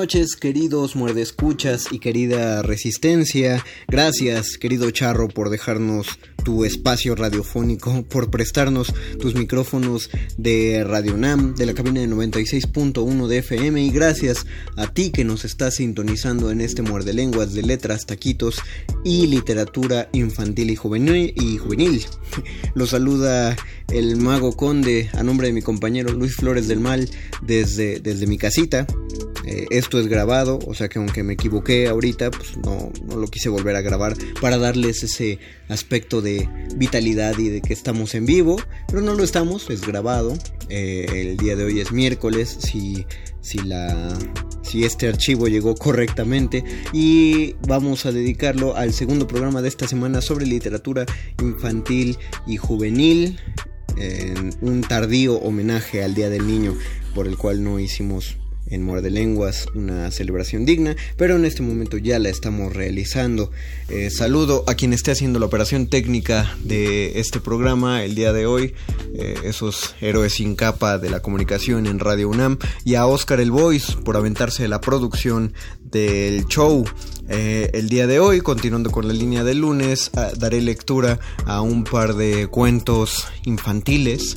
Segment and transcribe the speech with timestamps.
[0.00, 3.62] Noches, queridos muerdescuchas y querida resistencia.
[3.86, 11.54] Gracias, querido Charro, por dejarnos tu espacio radiofónico, por prestarnos tus micrófonos de Radio Nam,
[11.54, 13.82] de la cabina de 96.1 de FM.
[13.82, 14.46] Y gracias
[14.78, 18.56] a ti que nos estás sintonizando en este muerde lenguas de letras, taquitos
[19.04, 21.34] y literatura infantil y juvenil.
[21.36, 22.06] Y juvenil.
[22.74, 23.54] Lo saluda
[23.92, 27.08] el mago conde a nombre de mi compañero Luis Flores del Mal
[27.42, 28.86] desde, desde mi casita.
[29.46, 33.26] Eh, esto es grabado, o sea que aunque me equivoqué ahorita, pues no, no lo
[33.26, 35.38] quise volver a grabar para darles ese
[35.68, 40.36] aspecto de vitalidad y de que estamos en vivo, pero no lo estamos, es grabado.
[40.68, 43.06] Eh, el día de hoy es miércoles, si,
[43.40, 44.16] si, la,
[44.62, 50.20] si este archivo llegó correctamente, y vamos a dedicarlo al segundo programa de esta semana
[50.20, 51.06] sobre literatura
[51.40, 53.40] infantil y juvenil.
[53.96, 56.74] En un tardío homenaje al Día del Niño
[57.14, 58.36] por el cual no hicimos
[58.70, 63.50] en Muerde Lenguas una celebración digna, pero en este momento ya la estamos realizando.
[63.88, 68.46] Eh, saludo a quien esté haciendo la operación técnica de este programa el día de
[68.46, 68.74] hoy,
[69.14, 73.50] eh, esos héroes sin capa de la comunicación en Radio UNAM, y a Oscar El
[73.50, 76.84] Voice por aventarse la producción del show.
[77.30, 81.84] Eh, el día de hoy, continuando con la línea del lunes, daré lectura a un
[81.84, 84.34] par de cuentos infantiles.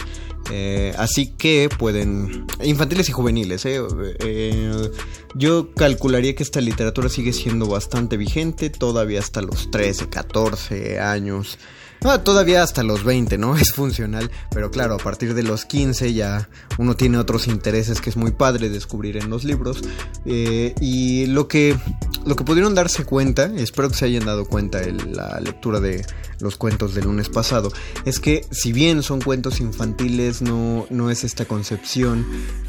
[0.52, 2.46] Eh, así que pueden...
[2.64, 3.82] Infantiles y juveniles, eh,
[4.20, 4.92] eh,
[5.36, 11.58] yo calcularía que esta literatura sigue siendo bastante vigente, todavía hasta los 13, 14 años.
[12.04, 13.56] Todavía hasta los 20, ¿no?
[13.64, 18.10] Es funcional, pero claro, a partir de los 15 ya uno tiene otros intereses que
[18.10, 19.82] es muy padre descubrir en los libros.
[20.26, 21.78] Eh, y lo que,
[22.26, 26.06] lo que pudieron darse cuenta, espero que se hayan dado cuenta en la lectura de
[26.44, 27.72] los cuentos del lunes pasado,
[28.06, 32.26] es que si bien son cuentos infantiles, no, no es esta concepción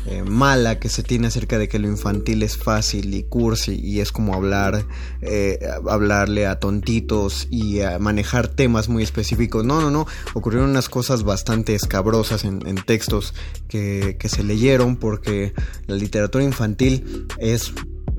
[0.07, 4.01] eh, mala que se tiene acerca de que lo infantil es fácil y cursi y
[4.01, 4.87] es como hablar,
[5.21, 5.59] eh,
[5.89, 10.07] hablarle a tontitos y manejar temas muy específicos no, no, no.
[10.35, 13.35] Ocurrieron unas cosas bastante escabrosas en, textos
[13.69, 15.53] que, se leyeron porque
[15.87, 17.73] la literatura infantil es...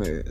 [0.03, 0.23] Eh,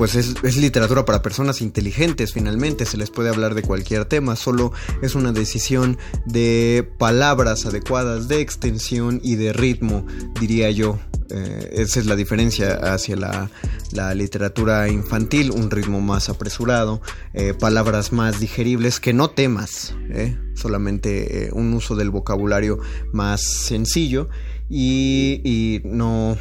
[0.00, 4.72] pues es, literatura para personas inteligentes finalmente, se les puede hablar de cualquier tema, solo
[5.02, 10.06] es una decisión de palabras adecuadas, de extensión y de ritmo,
[10.40, 10.98] diría yo.
[11.28, 17.02] Eh, esa es la diferencia hacia la, literatura infantil, un ritmo más apresurado,
[17.34, 22.78] eh, palabras más digeribles que no temas, eh, solamente un uso del vocabulario
[23.12, 24.30] más sencillo
[24.70, 26.38] y, no,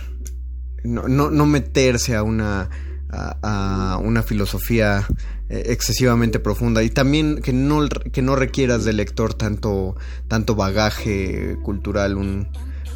[0.86, 2.70] no, meterse a una,
[3.10, 5.08] a, una filosofía
[5.50, 9.96] excesivamente profunda y también que no, que no requieras del lector tanto,
[10.28, 12.48] tanto bagaje cultural, un,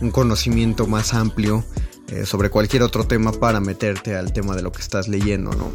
[0.01, 1.65] un conocimiento más amplio
[2.09, 5.71] eh, sobre cualquier otro tema para meterte al tema de lo que estás leyendo, ¿no?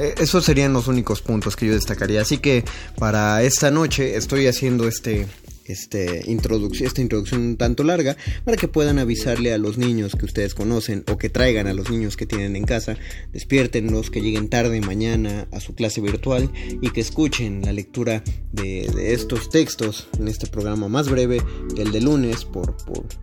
[0.00, 2.22] Eh, esos serían los únicos puntos que yo destacaría.
[2.22, 2.64] Así que
[2.96, 5.26] para esta noche estoy haciendo este
[5.66, 10.54] este esta introducción un tanto larga para que puedan avisarle a los niños que ustedes
[10.54, 12.96] conocen o que traigan a los niños que tienen en casa,
[13.32, 19.12] despiértenlos, que lleguen tarde mañana a su clase virtual y que escuchen la lectura de,
[19.12, 21.42] estos textos en este programa más breve
[21.74, 22.76] que el de lunes por,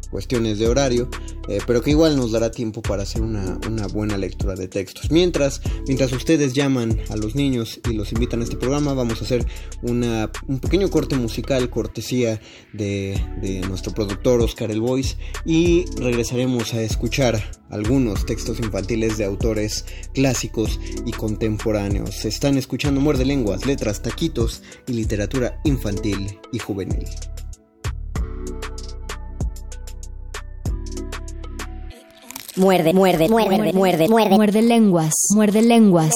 [0.10, 1.10] cuestiones de horario,
[1.48, 3.58] eh, pero que igual nos dará tiempo para hacer una,
[3.94, 5.10] buena lectura de textos.
[5.12, 9.26] Mientras, mientras ustedes llaman a los niños y los invitan a este programa, vamos a
[9.26, 9.46] hacer
[9.82, 12.31] una, un pequeño corte musical, cortesía
[12.74, 13.20] de,
[13.68, 20.80] nuestro productor Oscar El Voice y regresaremos a escuchar algunos textos infantiles de autores clásicos
[21.06, 22.16] y contemporáneos.
[22.16, 27.06] Se están escuchando Muerde Lenguas, Letras, Taquitos y Literatura Infantil y Juvenil.
[32.58, 36.14] Muerde, muerde, muerde, muerde, muerde, muerde lenguas, muerde lenguas.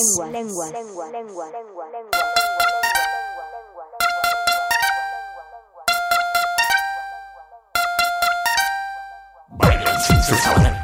[9.96, 10.76] Bailan sin cesar.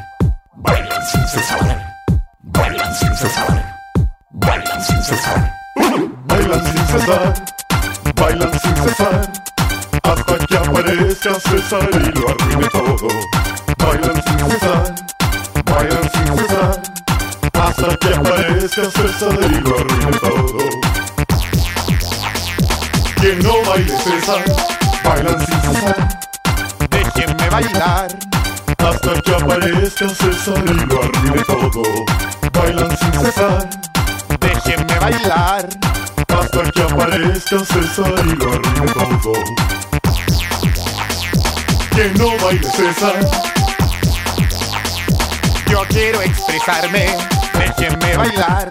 [0.56, 1.78] Bailan sin cesar.
[2.42, 3.64] Bailan sin cesar.
[4.32, 5.52] Bailan sin cesar.
[6.24, 7.34] Bailan sin cesar.
[8.16, 9.32] Bailan sin cesar.
[10.02, 13.08] Hasta que aparezca César y lo arruine todo.
[13.78, 14.94] Bailan sin cesar.
[15.66, 16.82] Bailan sin cesar.
[17.52, 20.58] Hasta que aparezca César y lo arruine todo.
[23.16, 24.44] Quien no baile César,
[25.04, 26.08] bailan sin cesar.
[26.90, 28.08] Déjenme bailar.
[28.84, 31.82] Hasta que aparezca César y lo arruine todo.
[32.52, 33.70] Bailan sin cesar.
[34.40, 35.68] Déjenme bailar.
[36.28, 39.32] Hasta que aparezca César y lo arruine todo.
[41.94, 43.14] Que no baile César.
[45.70, 47.06] Yo quiero expresarme.
[47.54, 48.70] Déjenme bailar.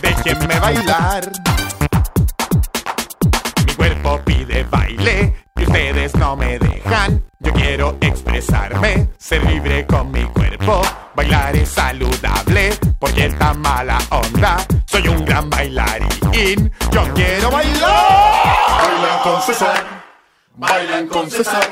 [0.00, 1.32] Déjenme bailar.
[3.66, 7.27] Mi cuerpo pide baile y ustedes no me dejan.
[7.40, 10.82] Yo quiero expresarme, ser libre con mi cuerpo.
[11.14, 14.56] Bailar es saludable porque esta mala onda.
[14.86, 16.72] Soy un gran bailarín.
[16.90, 18.82] Yo quiero bailar.
[18.82, 19.84] Bailan con César,
[20.56, 21.68] bailan con César.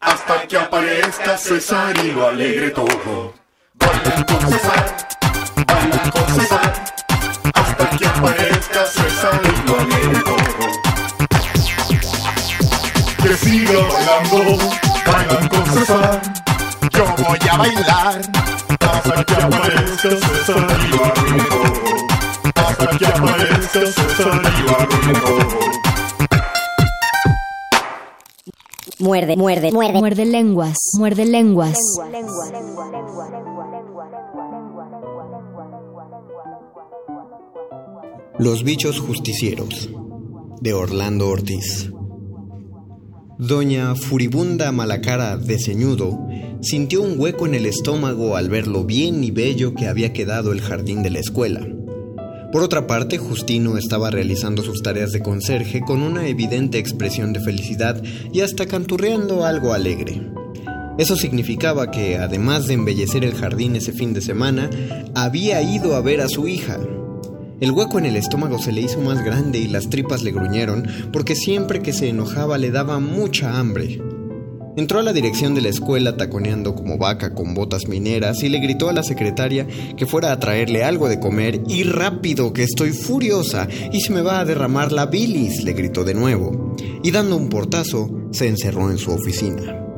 [0.00, 3.34] Hasta que aparezca César y lo alegre todo.
[3.74, 5.08] Bailan con César,
[5.68, 6.84] bailan con César.
[7.54, 10.49] Hasta que aparezca César y lo alegre todo.
[13.30, 14.58] Que siga bailando,
[15.06, 16.20] bailan con César.
[16.92, 18.20] Yo voy a bailar
[18.80, 20.90] hasta que aparezca César y.
[22.58, 24.42] Hasta que aparezca César
[28.98, 29.02] y.
[29.04, 30.00] Muerde, muerde, muerde.
[30.00, 30.76] Muerde lenguas.
[30.98, 31.78] Muerde lenguas.
[38.40, 39.88] Los bichos justicieros
[40.60, 41.92] de Orlando Ortiz.
[43.40, 46.28] Doña Furibunda Malacara de Ceñudo
[46.60, 50.52] sintió un hueco en el estómago al ver lo bien y bello que había quedado
[50.52, 51.66] el jardín de la escuela.
[52.52, 57.40] Por otra parte, Justino estaba realizando sus tareas de conserje con una evidente expresión de
[57.40, 60.20] felicidad y hasta canturreando algo alegre.
[60.98, 64.68] Eso significaba que, además de embellecer el jardín ese fin de semana,
[65.14, 66.78] había ido a ver a su hija.
[67.60, 70.86] El hueco en el estómago se le hizo más grande y las tripas le gruñeron
[71.12, 74.00] porque siempre que se enojaba le daba mucha hambre.
[74.76, 78.60] Entró a la dirección de la escuela taconeando como vaca con botas mineras y le
[78.60, 82.92] gritó a la secretaria que fuera a traerle algo de comer y rápido que estoy
[82.92, 86.76] furiosa y se me va a derramar la bilis, le gritó de nuevo.
[87.02, 89.89] Y dando un portazo, se encerró en su oficina.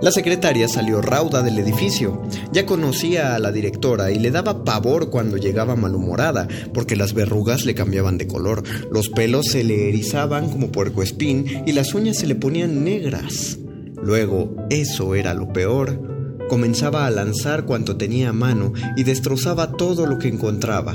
[0.00, 2.22] La secretaria salió rauda del edificio.
[2.52, 7.64] Ya conocía a la directora y le daba pavor cuando llegaba malhumorada, porque las verrugas
[7.64, 8.62] le cambiaban de color,
[8.92, 13.58] los pelos se le erizaban como puercoespín y las uñas se le ponían negras.
[14.00, 16.00] Luego, eso era lo peor.
[16.48, 20.94] Comenzaba a lanzar cuanto tenía a mano y destrozaba todo lo que encontraba.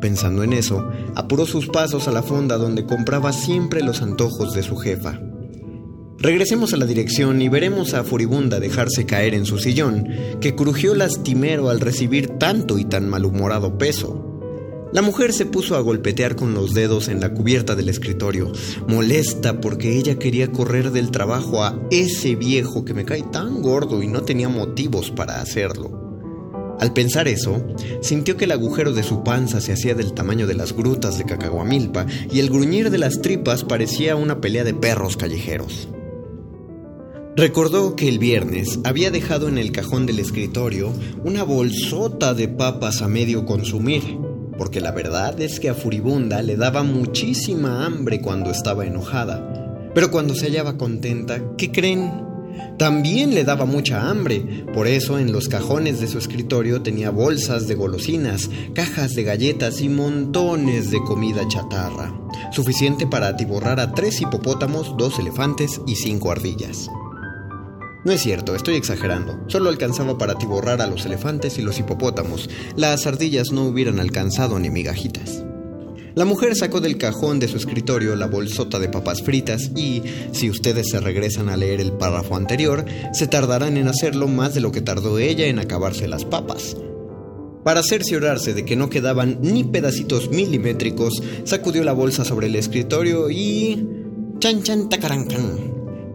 [0.00, 4.62] Pensando en eso, apuró sus pasos a la fonda donde compraba siempre los antojos de
[4.62, 5.20] su jefa.
[6.22, 10.06] Regresemos a la dirección y veremos a Furibunda dejarse caer en su sillón,
[10.38, 14.26] que crujió lastimero al recibir tanto y tan malhumorado peso.
[14.92, 18.52] La mujer se puso a golpetear con los dedos en la cubierta del escritorio,
[18.86, 24.02] molesta porque ella quería correr del trabajo a ese viejo que me cae tan gordo
[24.02, 26.76] y no tenía motivos para hacerlo.
[26.80, 27.64] Al pensar eso,
[28.02, 31.24] sintió que el agujero de su panza se hacía del tamaño de las grutas de
[31.24, 35.88] Cacahuamilpa y el gruñir de las tripas parecía una pelea de perros callejeros.
[37.36, 40.92] Recordó que el viernes había dejado en el cajón del escritorio
[41.24, 44.18] una bolsota de papas a medio consumir,
[44.58, 49.90] porque la verdad es que a Furibunda le daba muchísima hambre cuando estaba enojada.
[49.94, 52.10] Pero cuando se hallaba contenta, ¿qué creen?
[52.78, 57.68] También le daba mucha hambre, por eso en los cajones de su escritorio tenía bolsas
[57.68, 62.12] de golosinas, cajas de galletas y montones de comida chatarra,
[62.50, 66.90] suficiente para atiborrar a tres hipopótamos, dos elefantes y cinco ardillas.
[68.04, 69.38] No es cierto, estoy exagerando.
[69.48, 72.48] Solo alcanzaba para atiborrar a los elefantes y los hipopótamos.
[72.76, 75.44] Las ardillas no hubieran alcanzado ni migajitas.
[76.14, 80.02] La mujer sacó del cajón de su escritorio la bolsota de papas fritas y,
[80.32, 84.60] si ustedes se regresan a leer el párrafo anterior, se tardarán en hacerlo más de
[84.60, 86.76] lo que tardó ella en acabarse las papas.
[87.62, 93.30] Para cerciorarse de que no quedaban ni pedacitos milimétricos, sacudió la bolsa sobre el escritorio
[93.30, 93.86] y...
[94.40, 95.69] ¡Chan chan tacarancan!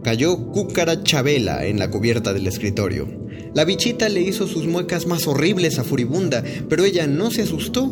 [0.06, 3.08] Cayó cucarachabela en la cubierta del escritorio.
[3.56, 7.92] La bichita le hizo sus muecas más horribles a Furibunda, pero ella no se asustó.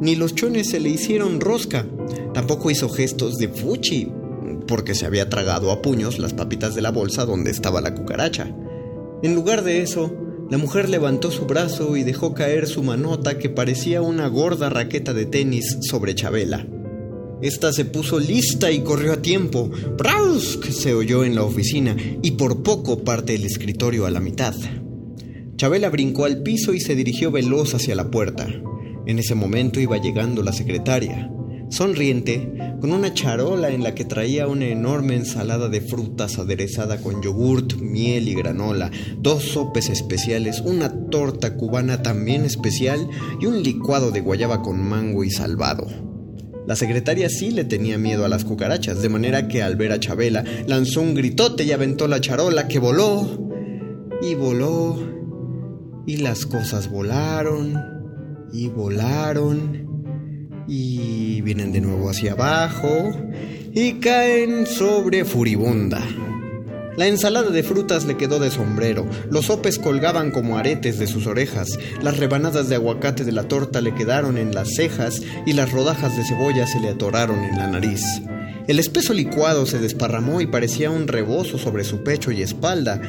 [0.00, 1.84] Ni los chones se le hicieron rosca.
[2.32, 4.08] Tampoco hizo gestos de fuchi.
[4.68, 8.54] porque se había tragado a puños las papitas de la bolsa donde estaba la cucaracha.
[9.24, 10.14] En lugar de eso,
[10.48, 15.12] la mujer levantó su brazo y dejó caer su manota que parecía una gorda raqueta
[15.12, 16.68] de tenis sobre Chabela.
[17.40, 19.70] Esta se puso lista y corrió a tiempo.
[20.62, 24.54] que se oyó en la oficina y por poco parte el escritorio a la mitad.
[25.56, 28.48] Chabela brincó al piso y se dirigió veloz hacia la puerta.
[29.06, 31.30] En ese momento iba llegando la secretaria,
[31.70, 37.22] sonriente, con una charola en la que traía una enorme ensalada de frutas aderezada con
[37.22, 43.08] yogurt, miel y granola, dos sopes especiales, una torta cubana también especial
[43.40, 45.86] y un licuado de guayaba con mango y salvado.
[46.68, 50.00] La secretaria sí le tenía miedo a las cucarachas, de manera que al ver a
[50.00, 53.48] Chabela lanzó un gritote y aventó la charola que voló.
[54.20, 54.98] Y voló.
[56.06, 57.72] Y las cosas volaron.
[58.52, 60.66] Y volaron.
[60.68, 63.12] Y vienen de nuevo hacia abajo.
[63.72, 66.02] Y caen sobre furibunda.
[66.98, 71.28] La ensalada de frutas le quedó de sombrero, los sopes colgaban como aretes de sus
[71.28, 75.70] orejas, las rebanadas de aguacate de la torta le quedaron en las cejas y las
[75.70, 78.02] rodajas de cebolla se le atoraron en la nariz.
[78.66, 83.00] El espeso licuado se desparramó y parecía un rebozo sobre su pecho y espalda,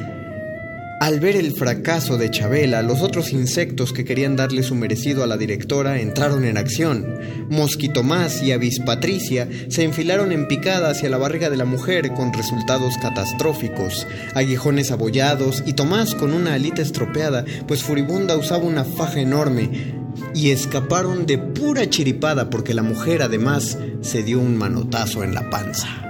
[1.00, 5.26] al ver el fracaso de Chabela, los otros insectos que querían darle su merecido a
[5.26, 7.18] la directora entraron en acción.
[7.48, 12.34] Mosquito Más y Avispatricia se enfilaron en picada hacia la barriga de la mujer con
[12.34, 14.06] resultados catastróficos.
[14.34, 19.94] Aguijones abollados y Tomás con una alita estropeada, pues Furibunda usaba una faja enorme.
[20.34, 25.48] Y escaparon de pura chiripada porque la mujer además se dio un manotazo en la
[25.48, 26.09] panza.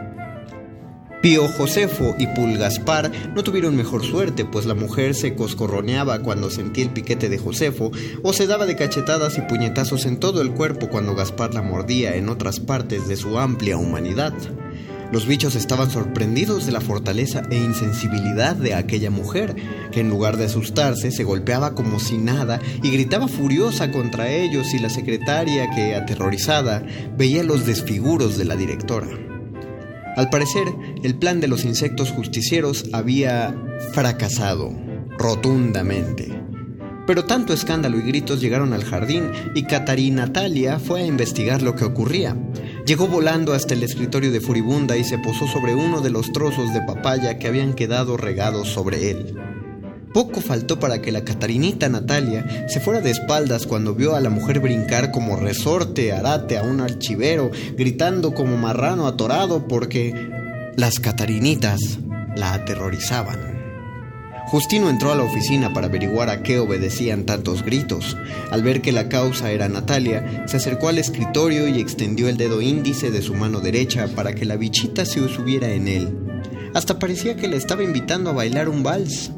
[1.23, 6.85] Pío Josefo y Pulgaspar no tuvieron mejor suerte, pues la mujer se coscorroneaba cuando sentía
[6.85, 7.91] el piquete de Josefo
[8.23, 12.17] o se daba de cachetadas y puñetazos en todo el cuerpo cuando Gaspar la mordía
[12.17, 14.33] en otras partes de su amplia humanidad.
[15.13, 19.57] Los bichos estaban sorprendidos de la fortaleza e insensibilidad de aquella mujer,
[19.91, 24.73] que en lugar de asustarse se golpeaba como si nada y gritaba furiosa contra ellos
[24.73, 26.83] y la secretaria que, aterrorizada,
[27.19, 29.30] veía los desfiguros de la directora.
[30.17, 30.69] Al parecer,
[31.03, 33.55] el plan de los insectos justicieros había
[33.93, 34.73] fracasado
[35.19, 36.41] rotundamente.
[37.07, 41.75] Pero tanto escándalo y gritos llegaron al jardín y Catarina Natalia fue a investigar lo
[41.75, 42.37] que ocurría.
[42.87, 46.73] Llegó volando hasta el escritorio de Furibunda y se posó sobre uno de los trozos
[46.73, 49.35] de papaya que habían quedado regados sobre él.
[50.13, 54.29] Poco faltó para que la Catarinita Natalia se fuera de espaldas cuando vio a la
[54.29, 60.31] mujer brincar como resorte arate a un archivero, gritando como marrano atorado porque
[60.77, 62.01] las Catarinitas
[62.35, 63.51] la aterrorizaban.
[64.47, 68.17] Justino entró a la oficina para averiguar a qué obedecían tantos gritos.
[68.51, 72.61] Al ver que la causa era Natalia, se acercó al escritorio y extendió el dedo
[72.61, 76.19] índice de su mano derecha para que la bichita se subiera en él.
[76.75, 79.31] Hasta parecía que le estaba invitando a bailar un vals.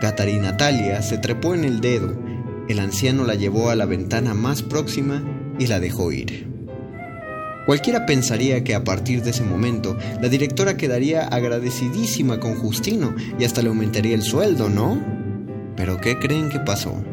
[0.00, 2.16] Catarina Natalia se trepó en el dedo.
[2.68, 5.22] El anciano la llevó a la ventana más próxima
[5.58, 6.48] y la dejó ir.
[7.66, 13.44] Cualquiera pensaría que a partir de ese momento la directora quedaría agradecidísima con Justino y
[13.44, 15.00] hasta le aumentaría el sueldo, ¿no?
[15.76, 17.04] Pero ¿qué creen que pasó?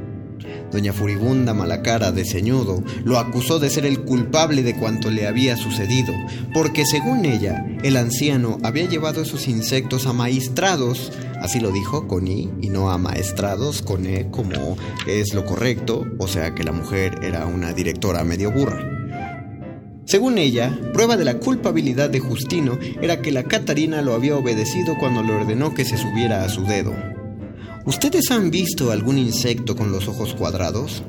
[0.71, 5.55] Doña Furibunda Malacara de Ceñudo lo acusó de ser el culpable de cuanto le había
[5.57, 6.13] sucedido,
[6.53, 12.49] porque según ella, el anciano había llevado esos insectos amaestrados, así lo dijo con I,
[12.61, 17.45] y no amaestrados con E como es lo correcto, o sea que la mujer era
[17.45, 18.97] una directora medio burra.
[20.05, 24.95] Según ella, prueba de la culpabilidad de Justino era que la Catarina lo había obedecido
[24.97, 26.93] cuando le ordenó que se subiera a su dedo.
[27.87, 31.03] ¿Ustedes han visto algún insecto con los ojos cuadrados?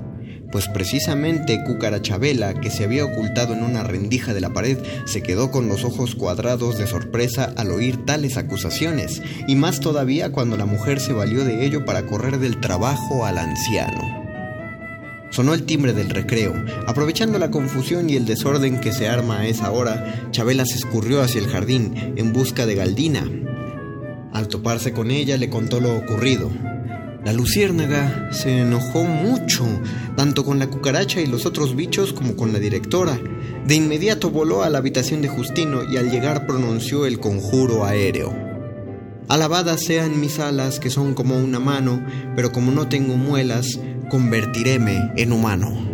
[0.52, 5.50] Pues precisamente Cucarachabela, que se había ocultado en una rendija de la pared, se quedó
[5.50, 10.66] con los ojos cuadrados de sorpresa al oír tales acusaciones, y más todavía cuando la
[10.66, 14.24] mujer se valió de ello para correr del trabajo al anciano.
[15.30, 16.54] Sonó el timbre del recreo.
[16.86, 21.22] Aprovechando la confusión y el desorden que se arma a esa hora, Chabela se escurrió
[21.22, 23.24] hacia el jardín en busca de Galdina,
[24.32, 26.50] al toparse con ella le contó lo ocurrido.
[27.24, 29.66] La luciérnaga se enojó mucho,
[30.16, 33.18] tanto con la cucaracha y los otros bichos como con la directora.
[33.66, 38.34] De inmediato voló a la habitación de Justino y al llegar pronunció el conjuro aéreo.
[39.28, 42.02] Alabadas sean mis alas que son como una mano,
[42.34, 45.86] pero como no tengo muelas, convertiréme en humano.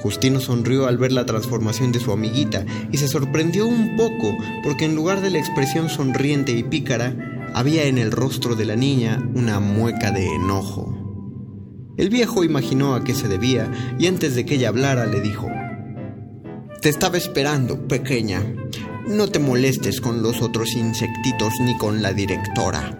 [0.00, 4.84] Justino sonrió al ver la transformación de su amiguita y se sorprendió un poco porque
[4.84, 7.16] en lugar de la expresión sonriente y pícara,
[7.54, 11.04] había en el rostro de la niña una mueca de enojo.
[11.96, 15.48] El viejo imaginó a qué se debía y antes de que ella hablara le dijo,
[16.82, 18.42] Te estaba esperando, pequeña.
[19.06, 22.98] No te molestes con los otros insectitos ni con la directora.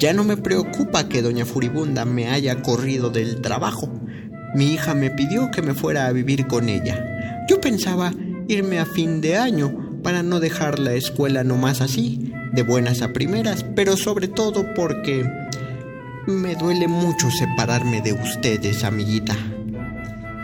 [0.00, 3.88] Ya no me preocupa que doña Furibunda me haya corrido del trabajo.
[4.56, 7.44] Mi hija me pidió que me fuera a vivir con ella.
[7.48, 8.12] Yo pensaba
[8.48, 13.12] irme a fin de año para no dejar la escuela nomás así, de buenas a
[13.12, 15.28] primeras, pero sobre todo porque
[16.26, 19.36] me duele mucho separarme de ustedes, amiguita.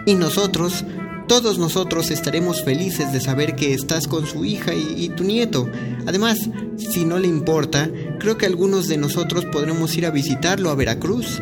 [0.07, 0.85] Y nosotros,
[1.29, 5.69] todos nosotros estaremos felices de saber que estás con su hija y, tu nieto.
[6.07, 7.89] Además, si no le importa,
[8.19, 11.41] creo que algunos de nosotros podremos ir a visitarlo a Veracruz.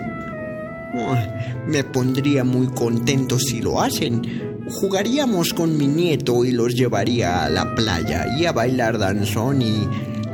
[1.67, 4.59] me pondría muy contento si lo hacen.
[4.71, 9.89] Jugaríamos con mi nieto y los llevaría a la playa y a bailar danzón y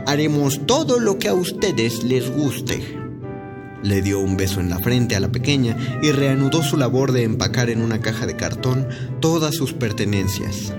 [0.07, 2.99] haremos todo lo que a ustedes les guste.
[3.83, 7.25] Le dio un beso en la frente a la pequeña y reanudó su labor de
[7.25, 8.89] empacar en una caja de cartón
[9.21, 10.73] todas sus pertenencias.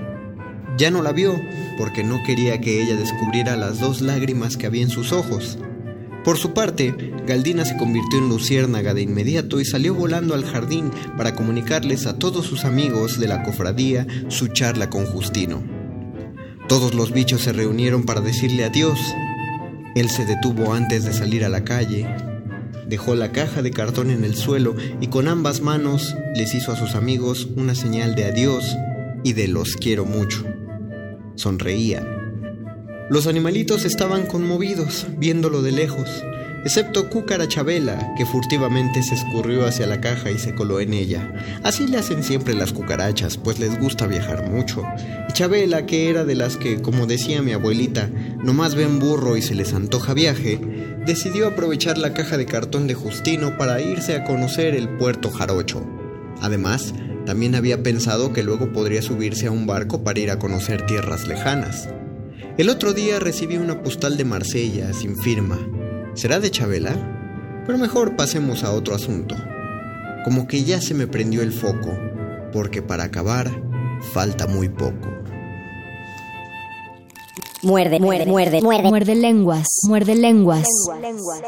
[0.76, 1.40] Ya no la vio
[1.78, 5.58] porque no quería que ella descubriera las dos lágrimas que había en sus ojos.
[6.24, 10.90] Por su parte, Galdina se convirtió en luciérnaga de inmediato y salió volando al jardín
[11.16, 15.75] para comunicarles a todos sus amigos de la cofradía su charla con Justino.
[16.68, 18.98] Todos los bichos se reunieron para decirle adiós.
[19.94, 22.06] Él se detuvo antes de salir a la calle
[22.88, 26.76] Dejó la caja de cartón en el suelo y con ambas manos les hizo a
[26.76, 28.76] sus amigos una señal de adiós
[29.24, 30.44] y de los quiero mucho.
[31.34, 32.06] Sonreía.
[33.10, 36.08] Los animalitos estaban conmovidos, viéndolo de lejos,
[36.64, 41.32] excepto Cúcara Chabela, que furtivamente se escurrió hacia la caja y se coló en ella.
[41.62, 44.84] Así le hacen siempre las cucarachas, pues les gusta viajar mucho.
[45.28, 48.10] Y Chabela, que era de las que, como decía mi abuelita,
[48.42, 50.60] nomás ven burro y se les antoja viaje,
[51.06, 55.86] decidió aprovechar la caja de cartón de Justino para irse a conocer el puerto Jarocho.
[56.40, 56.94] Además,
[57.26, 61.26] también había pensado que luego podría subirse a un barco para ir a conocer tierras
[61.26, 61.88] lejanas.
[62.56, 65.58] El otro día recibí una postal de Marsella sin firma.
[66.16, 66.96] ¿Será de Chabela?
[67.66, 69.36] Pero mejor pasemos a otro asunto.
[70.24, 71.94] Como que ya se me prendió el foco,
[72.54, 73.50] porque para acabar
[74.14, 75.10] falta muy poco.
[77.62, 78.88] Muerde, muerde, muerde, muerde.
[78.88, 80.66] Muerde lenguas, muerde lenguas.
[80.88, 81.42] Minutos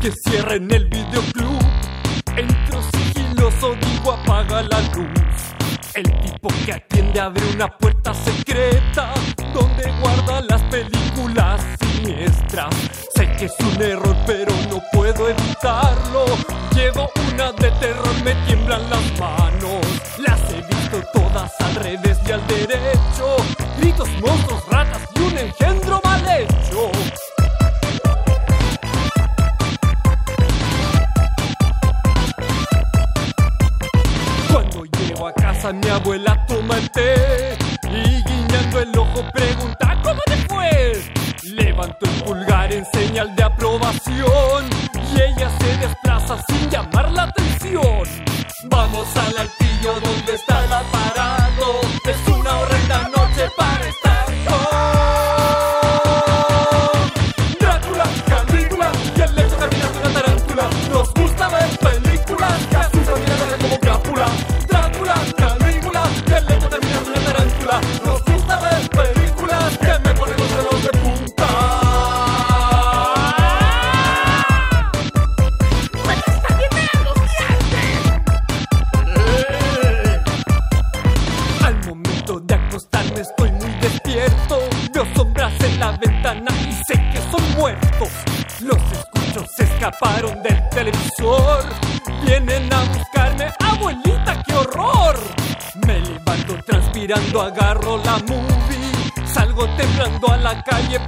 [0.00, 1.60] que cierren el videoclub,
[2.34, 5.54] entro sigiloso, digo apaga la luz.
[5.94, 9.12] El tipo que atiende abre una puerta secreta
[9.52, 12.74] donde guarda las películas siniestras.
[13.14, 16.24] Sé que es un error, pero no puedo evitarlo.
[16.74, 19.84] Llevo una de terror, me tiemblan las manos.
[20.18, 23.36] Las he visto todas al revés y al derecho.
[23.76, 24.66] Gritos, monstruos,
[35.68, 41.12] mi abuela toma el té y guiñando el ojo pregunta ¿Cómo te fue?
[41.42, 44.64] Levanto el pulgar en señal de aprobación
[45.12, 48.08] y ella se desplaza sin llamar la atención.
[48.70, 50.72] Vamos al altillo donde está el
[97.10, 99.26] transpirando, agarro la movie.
[99.26, 101.00] Salgo temblando a la calle,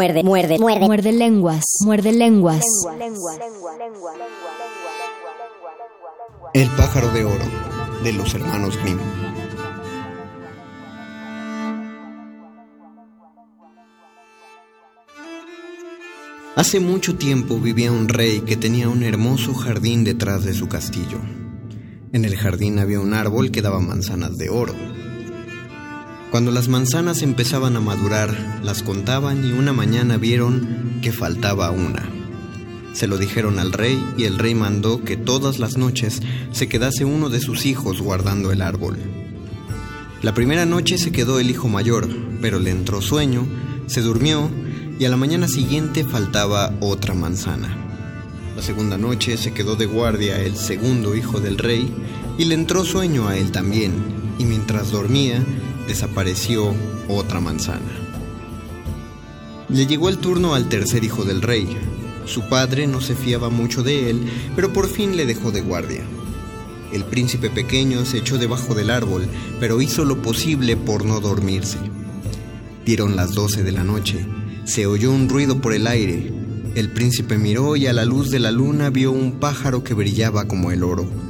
[0.00, 0.86] Muerde, muerde, muerde.
[0.86, 2.64] Muerde lenguas, muerde lenguas.
[6.54, 7.44] El pájaro de oro
[8.02, 8.98] de los hermanos Grimm.
[16.56, 21.18] Hace mucho tiempo vivía un rey que tenía un hermoso jardín detrás de su castillo.
[22.14, 24.72] En el jardín había un árbol que daba manzanas de oro.
[26.30, 32.08] Cuando las manzanas empezaban a madurar, las contaban y una mañana vieron que faltaba una.
[32.92, 37.04] Se lo dijeron al rey y el rey mandó que todas las noches se quedase
[37.04, 38.96] uno de sus hijos guardando el árbol.
[40.22, 42.08] La primera noche se quedó el hijo mayor,
[42.40, 43.44] pero le entró sueño,
[43.86, 44.48] se durmió
[45.00, 47.76] y a la mañana siguiente faltaba otra manzana.
[48.54, 51.92] La segunda noche se quedó de guardia el segundo hijo del rey
[52.38, 55.44] y le entró sueño a él también, y mientras dormía
[55.86, 56.74] desapareció
[57.08, 57.92] otra manzana.
[59.68, 61.76] Le llegó el turno al tercer hijo del rey.
[62.24, 64.22] Su padre no se fiaba mucho de él,
[64.56, 66.02] pero por fin le dejó de guardia.
[66.90, 69.28] El príncipe pequeño se echó debajo del árbol,
[69.60, 71.76] pero hizo lo posible por no dormirse.
[72.86, 74.26] Dieron las doce de la noche.
[74.64, 76.32] Se oyó un ruido por el aire.
[76.74, 80.48] El príncipe miró y a la luz de la luna vio un pájaro que brillaba
[80.48, 81.29] como el oro.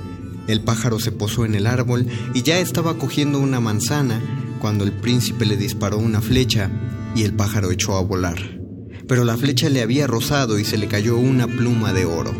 [0.50, 4.20] El pájaro se posó en el árbol y ya estaba cogiendo una manzana
[4.60, 6.68] cuando el príncipe le disparó una flecha
[7.14, 8.58] y el pájaro echó a volar.
[9.06, 12.32] Pero la flecha le había rozado y se le cayó una pluma de oro.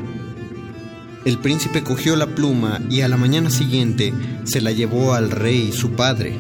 [1.25, 5.71] El príncipe cogió la pluma y a la mañana siguiente se la llevó al rey
[5.71, 6.37] su padre.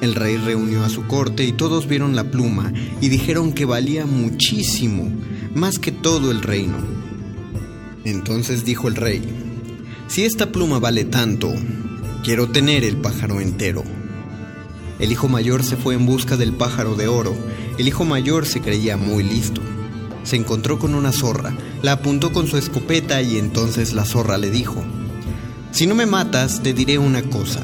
[0.00, 4.06] El rey reunió a su corte y todos vieron la pluma y dijeron que valía
[4.06, 5.08] muchísimo,
[5.54, 6.78] más que todo el reino.
[8.04, 9.49] Entonces dijo el rey,
[10.10, 11.54] si esta pluma vale tanto,
[12.24, 13.84] quiero tener el pájaro entero.
[14.98, 17.32] El hijo mayor se fue en busca del pájaro de oro.
[17.78, 19.60] El hijo mayor se creía muy listo.
[20.24, 24.50] Se encontró con una zorra, la apuntó con su escopeta y entonces la zorra le
[24.50, 24.82] dijo,
[25.70, 27.62] Si no me matas, te diré una cosa.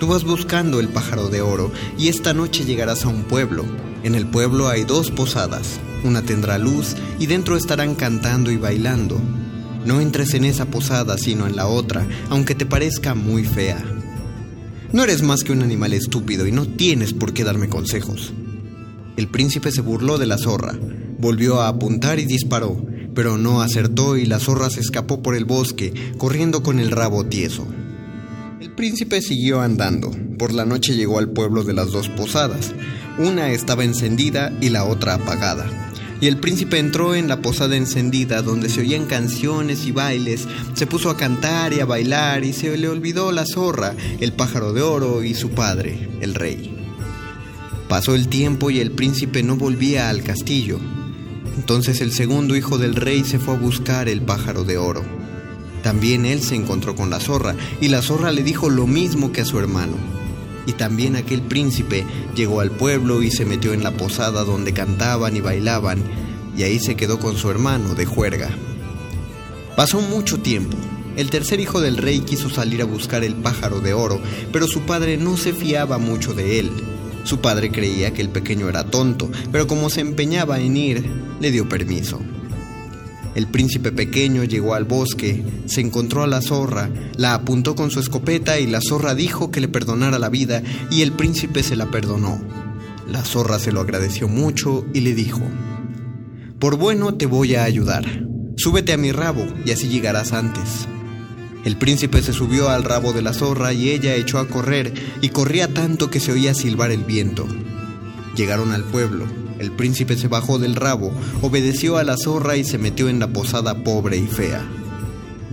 [0.00, 3.64] Tú vas buscando el pájaro de oro y esta noche llegarás a un pueblo.
[4.02, 5.78] En el pueblo hay dos posadas.
[6.02, 9.20] Una tendrá luz y dentro estarán cantando y bailando.
[9.84, 13.82] No entres en esa posada sino en la otra, aunque te parezca muy fea.
[14.92, 18.32] No eres más que un animal estúpido y no tienes por qué darme consejos.
[19.16, 20.78] El príncipe se burló de la zorra,
[21.18, 22.82] volvió a apuntar y disparó,
[23.14, 27.26] pero no acertó y la zorra se escapó por el bosque, corriendo con el rabo
[27.26, 27.66] tieso.
[28.60, 30.10] El príncipe siguió andando.
[30.38, 32.72] Por la noche llegó al pueblo de las dos posadas.
[33.18, 35.84] Una estaba encendida y la otra apagada
[36.20, 40.86] y el príncipe entró en la posada encendida donde se oían canciones y bailes, se
[40.86, 44.82] puso a cantar y a bailar y se le olvidó la zorra, el pájaro de
[44.82, 46.74] oro y su padre, el rey.
[47.88, 50.78] Pasó el tiempo y el príncipe no volvía al castillo.
[51.56, 55.02] Entonces el segundo hijo del rey se fue a buscar el pájaro de oro.
[55.82, 59.42] También él se encontró con la zorra y la zorra le dijo lo mismo que
[59.42, 60.23] a su hermano.
[60.66, 65.36] Y también aquel príncipe llegó al pueblo y se metió en la posada donde cantaban
[65.36, 66.02] y bailaban,
[66.56, 68.50] y ahí se quedó con su hermano de juerga.
[69.76, 70.76] Pasó mucho tiempo.
[71.16, 74.20] El tercer hijo del rey quiso salir a buscar el pájaro de oro,
[74.52, 76.70] pero su padre no se fiaba mucho de él.
[77.24, 81.04] Su padre creía que el pequeño era tonto, pero como se empeñaba en ir,
[81.40, 82.20] le dio permiso.
[83.34, 87.98] El príncipe pequeño llegó al bosque, se encontró a la zorra, la apuntó con su
[87.98, 91.90] escopeta y la zorra dijo que le perdonara la vida y el príncipe se la
[91.90, 92.40] perdonó.
[93.08, 95.42] La zorra se lo agradeció mucho y le dijo,
[96.60, 98.04] Por bueno te voy a ayudar,
[98.56, 100.86] súbete a mi rabo y así llegarás antes.
[101.64, 104.92] El príncipe se subió al rabo de la zorra y ella echó a correr
[105.22, 107.46] y corría tanto que se oía silbar el viento.
[108.36, 109.43] Llegaron al pueblo.
[109.64, 113.28] El príncipe se bajó del rabo, obedeció a la zorra y se metió en la
[113.28, 114.62] posada pobre y fea.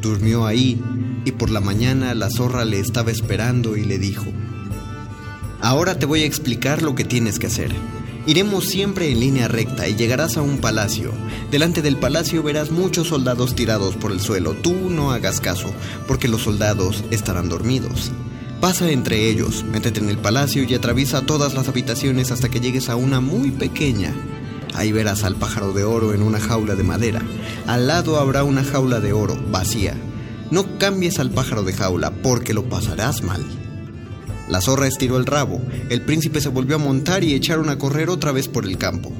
[0.01, 0.81] Durmió ahí
[1.23, 4.25] y por la mañana la zorra le estaba esperando y le dijo,
[5.61, 7.73] Ahora te voy a explicar lo que tienes que hacer.
[8.27, 11.13] Iremos siempre en línea recta y llegarás a un palacio.
[11.49, 14.55] Delante del palacio verás muchos soldados tirados por el suelo.
[14.55, 15.71] Tú no hagas caso,
[16.05, 18.11] porque los soldados estarán dormidos.
[18.61, 22.89] Pasa entre ellos, métete en el palacio y atraviesa todas las habitaciones hasta que llegues
[22.89, 24.13] a una muy pequeña.
[24.75, 27.23] Ahí verás al pájaro de oro en una jaula de madera.
[27.65, 29.95] Al lado habrá una jaula de oro, vacía.
[30.51, 33.43] No cambies al pájaro de jaula, porque lo pasarás mal.
[34.47, 38.11] La zorra estiró el rabo, el príncipe se volvió a montar y echaron a correr
[38.11, 39.11] otra vez por el campo.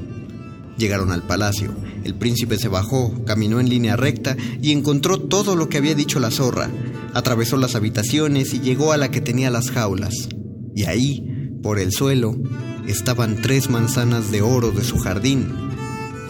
[0.78, 5.68] Llegaron al palacio, el príncipe se bajó, caminó en línea recta y encontró todo lo
[5.68, 6.70] que había dicho la zorra,
[7.14, 10.14] Atravesó las habitaciones y llegó a la que tenía las jaulas.
[10.74, 11.22] Y ahí,
[11.62, 12.34] por el suelo,
[12.86, 15.52] estaban tres manzanas de oro de su jardín.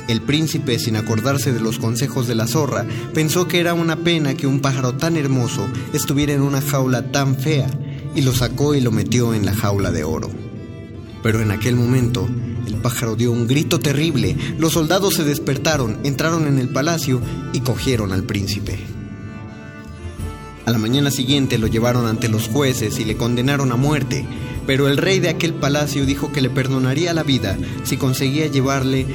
[0.09, 4.35] El príncipe, sin acordarse de los consejos de la zorra, pensó que era una pena
[4.35, 7.70] que un pájaro tan hermoso estuviera en una jaula tan fea,
[8.16, 10.31] y lo sacó y lo metió en la jaula de oro.
[11.22, 12.28] Pero en aquel momento,
[12.83, 17.21] pájaro dio un grito terrible, los soldados se despertaron, entraron en el palacio
[17.53, 18.79] y cogieron al príncipe.
[20.66, 24.27] A la mañana siguiente lo llevaron ante los jueces y le condenaron a muerte,
[24.66, 29.07] pero el rey de aquel palacio dijo que le perdonaría la vida si conseguía llevarle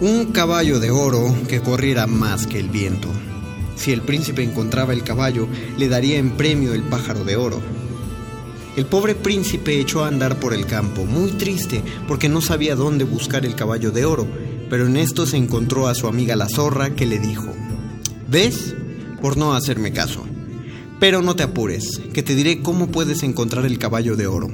[0.00, 3.08] un caballo de oro que corriera más que el viento.
[3.76, 7.60] Si el príncipe encontraba el caballo, le daría en premio el pájaro de oro.
[8.80, 13.04] El pobre príncipe echó a andar por el campo, muy triste, porque no sabía dónde
[13.04, 14.26] buscar el caballo de oro,
[14.70, 17.52] pero en esto se encontró a su amiga la zorra que le dijo,
[18.26, 18.74] ¿ves?
[19.20, 20.24] Por no hacerme caso.
[20.98, 24.48] Pero no te apures, que te diré cómo puedes encontrar el caballo de oro.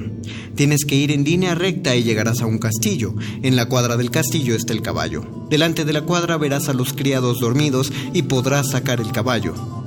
[0.57, 3.15] Tienes que ir en línea recta y llegarás a un castillo.
[3.45, 5.47] En la cuadra del castillo está el caballo.
[5.51, 9.86] Delante de la cuadra verás a los criados dormidos y podrás sacar el caballo.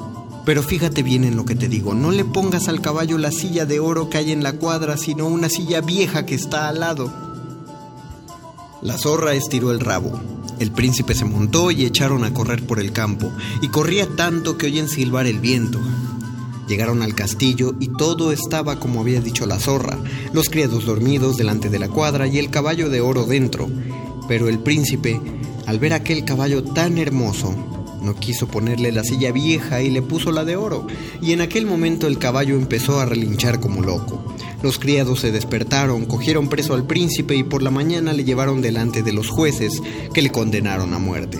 [0.50, 3.68] Pero fíjate bien en lo que te digo, no le pongas al caballo la silla
[3.68, 7.14] de oro que hay en la cuadra, sino una silla vieja que está al lado.
[8.82, 10.20] La zorra estiró el rabo.
[10.58, 13.32] El príncipe se montó y echaron a correr por el campo,
[13.62, 15.80] y corría tanto que oyen silbar el viento.
[16.68, 20.00] Llegaron al castillo y todo estaba como había dicho la zorra,
[20.34, 23.70] los criados dormidos delante de la cuadra y el caballo de oro dentro.
[24.28, 25.22] Pero el príncipe,
[25.68, 27.54] al ver aquel caballo tan hermoso,
[28.15, 30.88] quiso ponerle la silla vieja y le puso la de oro,
[31.22, 34.36] y en aquel momento el caballo empezó a relinchar como loco.
[34.62, 39.04] Los criados se despertaron, cogieron preso al príncipe y por la mañana le llevaron delante
[39.04, 39.82] de los jueces
[40.13, 41.39] que le condenaron a muerte.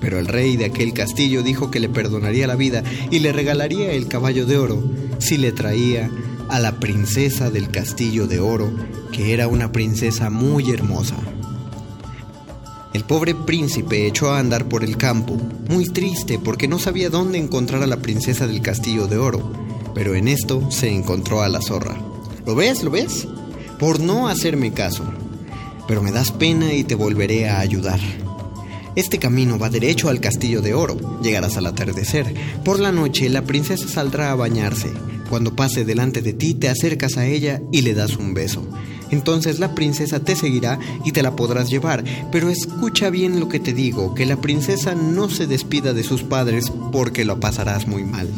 [0.00, 3.92] Pero el rey de aquel castillo dijo que le perdonaría la vida y le regalaría
[3.92, 4.82] el caballo de oro
[5.18, 6.10] si le traía
[6.50, 8.70] a la princesa del castillo de oro,
[9.12, 11.16] que era una princesa muy hermosa.
[12.94, 15.36] El pobre príncipe echó a andar por el campo,
[15.68, 19.52] muy triste porque no sabía dónde encontrar a la princesa del castillo de oro,
[19.96, 22.00] pero en esto se encontró a la zorra.
[22.46, 22.84] ¿Lo ves?
[22.84, 23.26] ¿Lo ves?
[23.80, 25.02] Por no hacerme caso.
[25.88, 27.98] Pero me das pena y te volveré a ayudar.
[28.94, 31.20] Este camino va derecho al castillo de oro.
[31.20, 32.32] Llegarás al atardecer.
[32.64, 34.92] Por la noche la princesa saldrá a bañarse.
[35.28, 38.64] Cuando pase delante de ti te acercas a ella y le das un beso.
[39.14, 42.02] Entonces la princesa te seguirá y te la podrás llevar.
[42.32, 46.24] Pero escucha bien lo que te digo, que la princesa no se despida de sus
[46.24, 48.28] padres porque lo pasarás muy mal.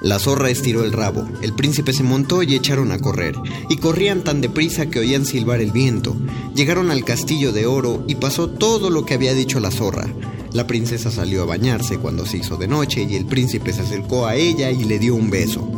[0.00, 3.34] La zorra estiró el rabo, el príncipe se montó y echaron a correr,
[3.68, 6.16] y corrían tan deprisa que oían silbar el viento.
[6.54, 10.06] Llegaron al castillo de oro y pasó todo lo que había dicho la zorra.
[10.52, 14.26] La princesa salió a bañarse cuando se hizo de noche y el príncipe se acercó
[14.26, 15.68] a ella y le dio un beso.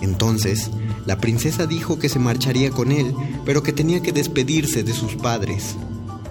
[0.00, 0.70] Entonces,
[1.06, 3.14] la princesa dijo que se marcharía con él,
[3.44, 5.76] pero que tenía que despedirse de sus padres.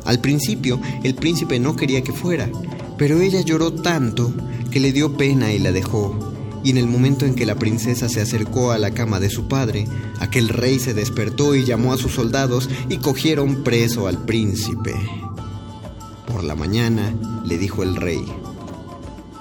[0.06, 2.50] Al principio, el príncipe no quería que fuera,
[2.98, 4.34] pero ella lloró tanto
[4.72, 6.34] que le dio pena y la dejó
[6.64, 9.48] y en el momento en que la princesa se acercó a la cama de su
[9.48, 9.86] padre,
[10.20, 14.94] aquel rey se despertó y llamó a sus soldados y cogieron preso al príncipe.
[16.26, 17.14] Por la mañana
[17.46, 18.24] le dijo el rey,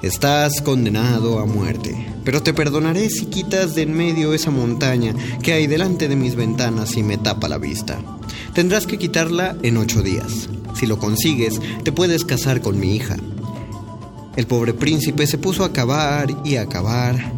[0.02, 5.52] Estás condenado a muerte, pero te perdonaré si quitas de en medio esa montaña que
[5.52, 8.00] hay delante de mis ventanas y me tapa la vista.
[8.52, 10.48] Tendrás que quitarla en ocho días.
[10.74, 13.16] Si lo consigues, te puedes casar con mi hija.
[14.34, 17.32] El pobre príncipe se puso a cavar y a cavar,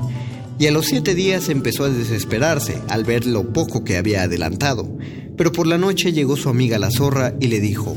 [0.59, 4.89] y a los siete días empezó a desesperarse al ver lo poco que había adelantado.
[5.37, 7.95] Pero por la noche llegó su amiga la zorra y le dijo,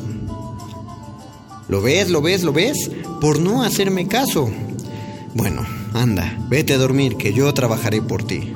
[1.68, 2.90] ¿Lo ves, lo ves, lo ves?
[3.20, 4.50] Por no hacerme caso.
[5.34, 8.54] Bueno, anda, vete a dormir, que yo trabajaré por ti.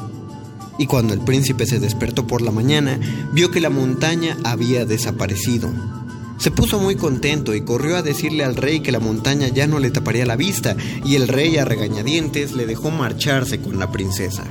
[0.78, 3.00] Y cuando el príncipe se despertó por la mañana,
[3.34, 5.72] vio que la montaña había desaparecido
[6.42, 9.78] se puso muy contento y corrió a decirle al rey que la montaña ya no
[9.78, 14.46] le taparía la vista, y el rey a regañadientes le dejó marcharse con la princesa.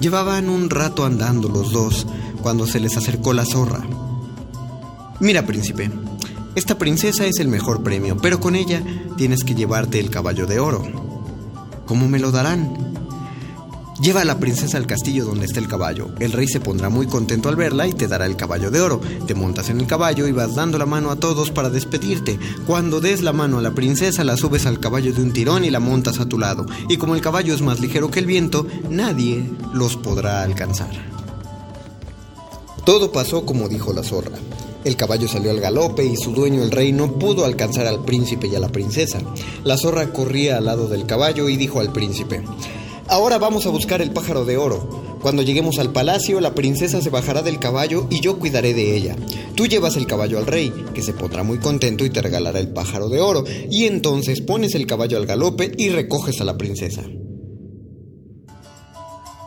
[0.00, 2.06] Llevaban un rato andando los dos
[2.42, 3.86] cuando se les acercó la zorra.
[5.18, 5.90] Mira, príncipe,
[6.56, 8.82] esta princesa es el mejor premio, pero con ella
[9.18, 10.82] tienes que llevarte el caballo de oro.
[11.84, 12.94] ¿Cómo me lo darán?
[14.00, 16.08] Lleva a la princesa al castillo donde está el caballo.
[16.18, 19.02] El rey se pondrá muy contento al verla y te dará el caballo de oro.
[19.26, 22.38] Te montas en el caballo y vas dando la mano a todos para despedirte.
[22.66, 25.70] Cuando des la mano a la princesa, la subes al caballo de un tirón y
[25.70, 26.64] la montas a tu lado.
[26.88, 30.90] Y como el caballo es más ligero que el viento, nadie los podrá alcanzar.
[32.86, 34.38] Todo pasó como dijo la zorra.
[34.86, 38.46] El caballo salió al galope y su dueño el rey no pudo alcanzar al príncipe
[38.46, 39.18] y a la princesa.
[39.64, 42.44] La zorra corría al lado del caballo y dijo al príncipe,
[43.08, 45.18] Ahora vamos a buscar el pájaro de oro.
[45.20, 49.16] Cuando lleguemos al palacio, la princesa se bajará del caballo y yo cuidaré de ella.
[49.56, 52.68] Tú llevas el caballo al rey, que se pondrá muy contento y te regalará el
[52.68, 57.02] pájaro de oro, y entonces pones el caballo al galope y recoges a la princesa.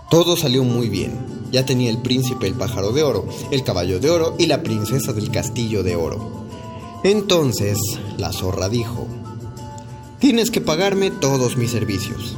[0.09, 1.39] Todo salió muy bien.
[1.51, 5.13] Ya tenía el príncipe el pájaro de oro, el caballo de oro y la princesa
[5.13, 6.45] del castillo de oro.
[7.03, 7.77] Entonces
[8.17, 9.07] la zorra dijo,
[10.19, 12.35] Tienes que pagarme todos mis servicios.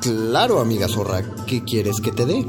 [0.00, 2.44] Claro, amiga zorra, ¿qué quieres que te dé?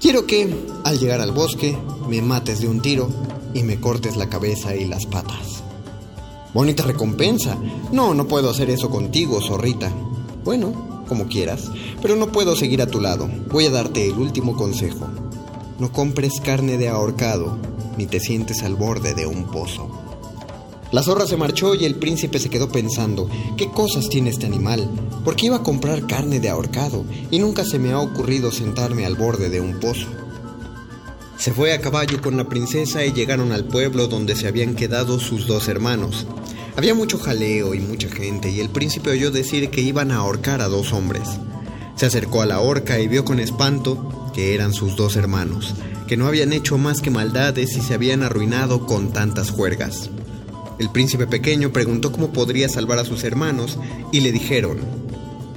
[0.00, 1.76] Quiero que, al llegar al bosque,
[2.08, 3.08] me mates de un tiro
[3.54, 5.64] y me cortes la cabeza y las patas.
[6.54, 7.56] Bonita recompensa.
[7.90, 9.90] No, no puedo hacer eso contigo, zorrita.
[10.44, 13.28] Bueno, como quieras, pero no puedo seguir a tu lado.
[13.50, 15.08] Voy a darte el último consejo.
[15.80, 17.58] No compres carne de ahorcado,
[17.98, 19.90] ni te sientes al borde de un pozo.
[20.92, 24.88] La zorra se marchó y el príncipe se quedó pensando, ¿qué cosas tiene este animal?
[25.24, 27.04] ¿Por qué iba a comprar carne de ahorcado?
[27.32, 30.06] Y nunca se me ha ocurrido sentarme al borde de un pozo.
[31.38, 35.18] Se fue a caballo con la princesa y llegaron al pueblo donde se habían quedado
[35.18, 36.28] sus dos hermanos.
[36.76, 40.60] Había mucho jaleo y mucha gente y el príncipe oyó decir que iban a ahorcar
[40.60, 41.28] a dos hombres.
[41.96, 45.74] Se acercó a la horca y vio con espanto que eran sus dos hermanos,
[46.06, 50.10] que no habían hecho más que maldades y se habían arruinado con tantas juergas.
[50.78, 53.78] El príncipe pequeño preguntó cómo podría salvar a sus hermanos
[54.12, 54.78] y le dijeron,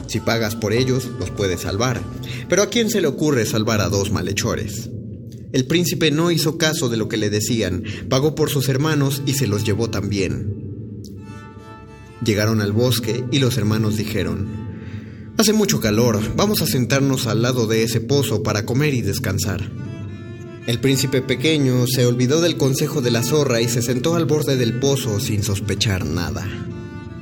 [0.08, 2.02] si pagas por ellos, los puedes salvar.
[2.50, 4.90] Pero ¿a quién se le ocurre salvar a dos malhechores?
[5.54, 9.34] El príncipe no hizo caso de lo que le decían, pagó por sus hermanos y
[9.34, 10.63] se los llevó también.
[12.24, 14.48] Llegaron al bosque y los hermanos dijeron,
[15.38, 19.70] Hace mucho calor, vamos a sentarnos al lado de ese pozo para comer y descansar.
[20.68, 24.56] El príncipe pequeño se olvidó del consejo de la zorra y se sentó al borde
[24.56, 26.48] del pozo sin sospechar nada.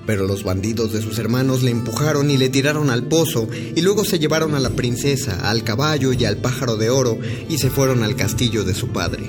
[0.05, 4.05] Pero los bandidos de sus hermanos le empujaron y le tiraron al pozo y luego
[4.05, 7.17] se llevaron a la princesa, al caballo y al pájaro de oro
[7.49, 9.23] y se fueron al castillo de su padre.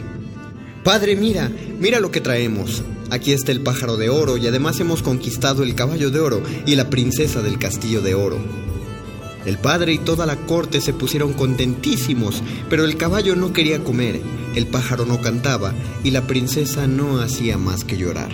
[0.85, 2.82] Padre, mira, mira lo que traemos.
[3.12, 6.77] Aquí está el pájaro de oro y además hemos conquistado el caballo de oro y
[6.77, 8.38] la princesa del castillo de oro.
[9.44, 14.22] El padre y toda la corte se pusieron contentísimos, pero el caballo no quería comer,
[14.55, 18.31] el pájaro no cantaba y la princesa no hacía más que llorar.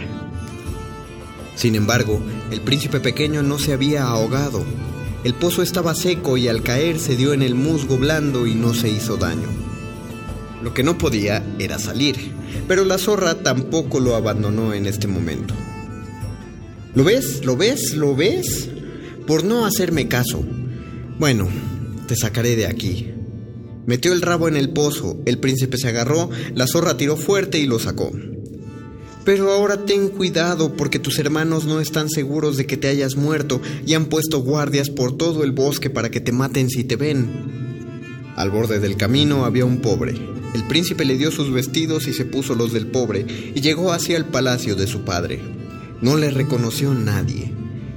[1.57, 2.21] Sin embargo,
[2.53, 4.65] el príncipe pequeño no se había ahogado.
[5.25, 8.75] El pozo estaba seco y al caer se dio en el musgo blando y no
[8.75, 9.49] se hizo daño.
[10.63, 15.55] Lo que no podía era salir, pero la zorra tampoco lo abandonó en este momento.
[16.95, 17.45] ¿Lo ves?
[17.45, 17.95] ¿Lo ves?
[17.95, 18.69] ¿Lo ves?
[19.27, 20.45] Por no hacerme caso,
[21.19, 21.49] bueno,
[22.07, 23.13] te sacaré de aquí.
[23.87, 27.67] Metió el rabo en el pozo, el príncipe se agarró, la zorra tiró fuerte y
[27.67, 28.11] lo sacó.
[29.25, 33.61] Pero ahora ten cuidado porque tus hermanos no están seguros de que te hayas muerto
[33.87, 38.33] y han puesto guardias por todo el bosque para que te maten si te ven.
[38.37, 40.38] Al borde del camino había un pobre.
[40.55, 44.17] El príncipe le dio sus vestidos y se puso los del pobre y llegó hacia
[44.17, 45.41] el palacio de su padre.
[46.01, 47.53] No le reconoció nadie,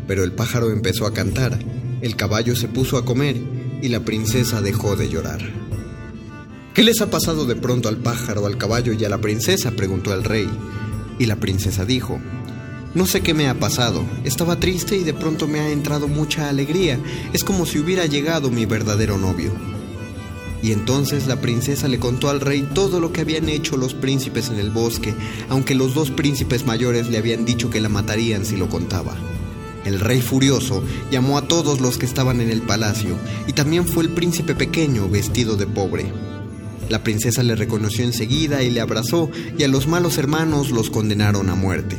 [0.08, 1.60] pero el pájaro empezó a cantar
[2.02, 3.38] el caballo se puso a comer
[3.82, 5.40] y la princesa dejó de llorar.
[6.74, 9.72] ¿Qué les ha pasado de pronto al pájaro, al caballo y a la princesa?
[9.72, 10.50] preguntó el rey.
[11.20, 12.20] Y la princesa dijo,
[12.96, 16.50] no sé qué me ha pasado, estaba triste y de pronto me ha entrado mucha
[16.50, 17.00] alegría,
[17.34, 19.52] es como si hubiera llegado mi verdadero novio.
[20.62, 24.50] Y entonces la princesa le contó al rey todo lo que habían hecho los príncipes
[24.50, 25.14] en el bosque,
[25.50, 29.18] aunque los dos príncipes mayores le habían dicho que la matarían si lo contaba.
[29.86, 34.04] El rey furioso llamó a todos los que estaban en el palacio y también fue
[34.04, 36.06] el príncipe pequeño vestido de pobre.
[36.90, 41.50] La princesa le reconoció enseguida y le abrazó y a los malos hermanos los condenaron
[41.50, 41.98] a muerte.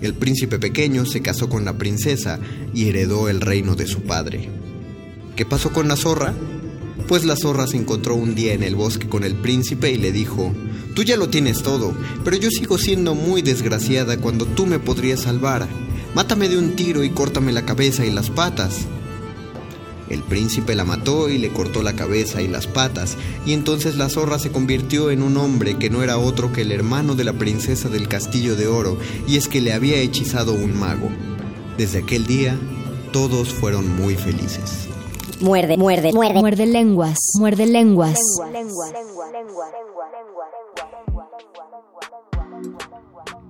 [0.00, 2.40] El príncipe pequeño se casó con la princesa
[2.72, 4.48] y heredó el reino de su padre.
[5.36, 6.34] ¿Qué pasó con la zorra?
[7.08, 10.12] Pues la zorra se encontró un día en el bosque con el príncipe y le
[10.12, 10.52] dijo,
[10.94, 15.20] Tú ya lo tienes todo, pero yo sigo siendo muy desgraciada cuando tú me podrías
[15.20, 15.66] salvar.
[16.14, 18.80] Mátame de un tiro y córtame la cabeza y las patas.
[20.10, 24.10] El príncipe la mató y le cortó la cabeza y las patas, y entonces la
[24.10, 27.32] zorra se convirtió en un hombre que no era otro que el hermano de la
[27.32, 31.08] princesa del castillo de oro, y es que le había hechizado un mago.
[31.78, 32.58] Desde aquel día,
[33.12, 34.91] todos fueron muy felices.
[35.42, 38.18] Muerde, muerde, muerde, muerde lenguas, muerde lenguas.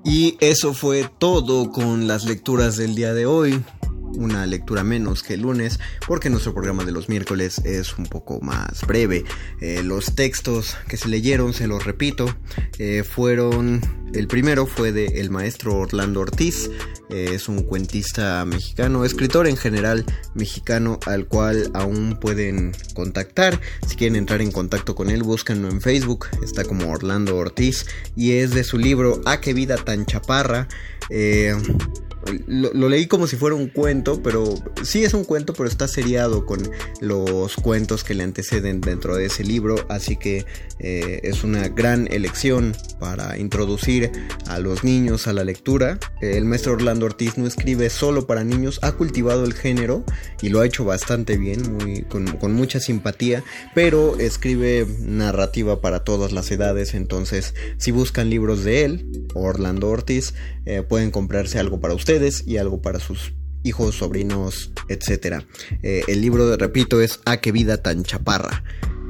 [0.05, 3.63] Y eso fue todo con las lecturas del día de hoy.
[4.17, 8.41] Una lectura menos que el lunes, porque nuestro programa de los miércoles es un poco
[8.41, 9.25] más breve.
[9.61, 12.27] Eh, los textos que se leyeron, se los repito,
[12.79, 13.81] eh, fueron...
[14.13, 16.69] El primero fue de el maestro Orlando Ortiz,
[17.09, 20.05] eh, es un cuentista mexicano, escritor en general
[20.35, 23.59] mexicano al cual aún pueden contactar.
[23.87, 28.33] Si quieren entrar en contacto con él, búscanlo en Facebook, está como Orlando Ortiz y
[28.33, 30.69] es de su libro A qué vida tan chaparra.
[32.47, 36.47] Lo, leí como si fuera un cuento, pero sí es un cuento, pero está seriado
[36.47, 36.61] con
[37.01, 40.45] los cuentos que le anteceden dentro de ese libro, así que
[40.79, 44.13] eh, es una gran elección para introducir
[44.47, 45.99] a los niños a la lectura.
[46.21, 50.05] El maestro Orlando Ortiz no escribe solo para niños, ha cultivado el género
[50.41, 53.43] y lo ha hecho bastante bien, muy, con, mucha simpatía,
[53.75, 60.35] pero escribe narrativa para todas las edades, entonces si buscan libros de él, Orlando Ortiz,
[60.65, 62.12] eh, pueden comprarse algo para ustedes
[62.47, 63.33] y algo para sus
[63.63, 65.45] hijos, sobrinos, etc.
[65.83, 68.65] Eh, el libro, repito, es A qué vida tan chaparra.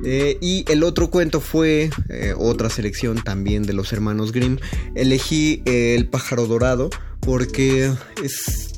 [0.05, 4.59] Eh, y el otro cuento fue eh, otra selección también de los hermanos Grimm.
[4.95, 6.91] Elegí El pájaro dorado
[7.21, 7.93] porque
[8.23, 8.73] es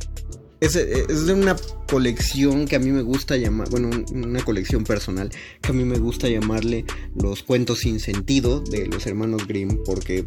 [0.61, 1.57] es, es, de una
[1.89, 5.99] colección que a mí me gusta llamar, bueno, una colección personal que a mí me
[5.99, 10.25] gusta llamarle los cuentos sin sentido de los hermanos Grimm, porque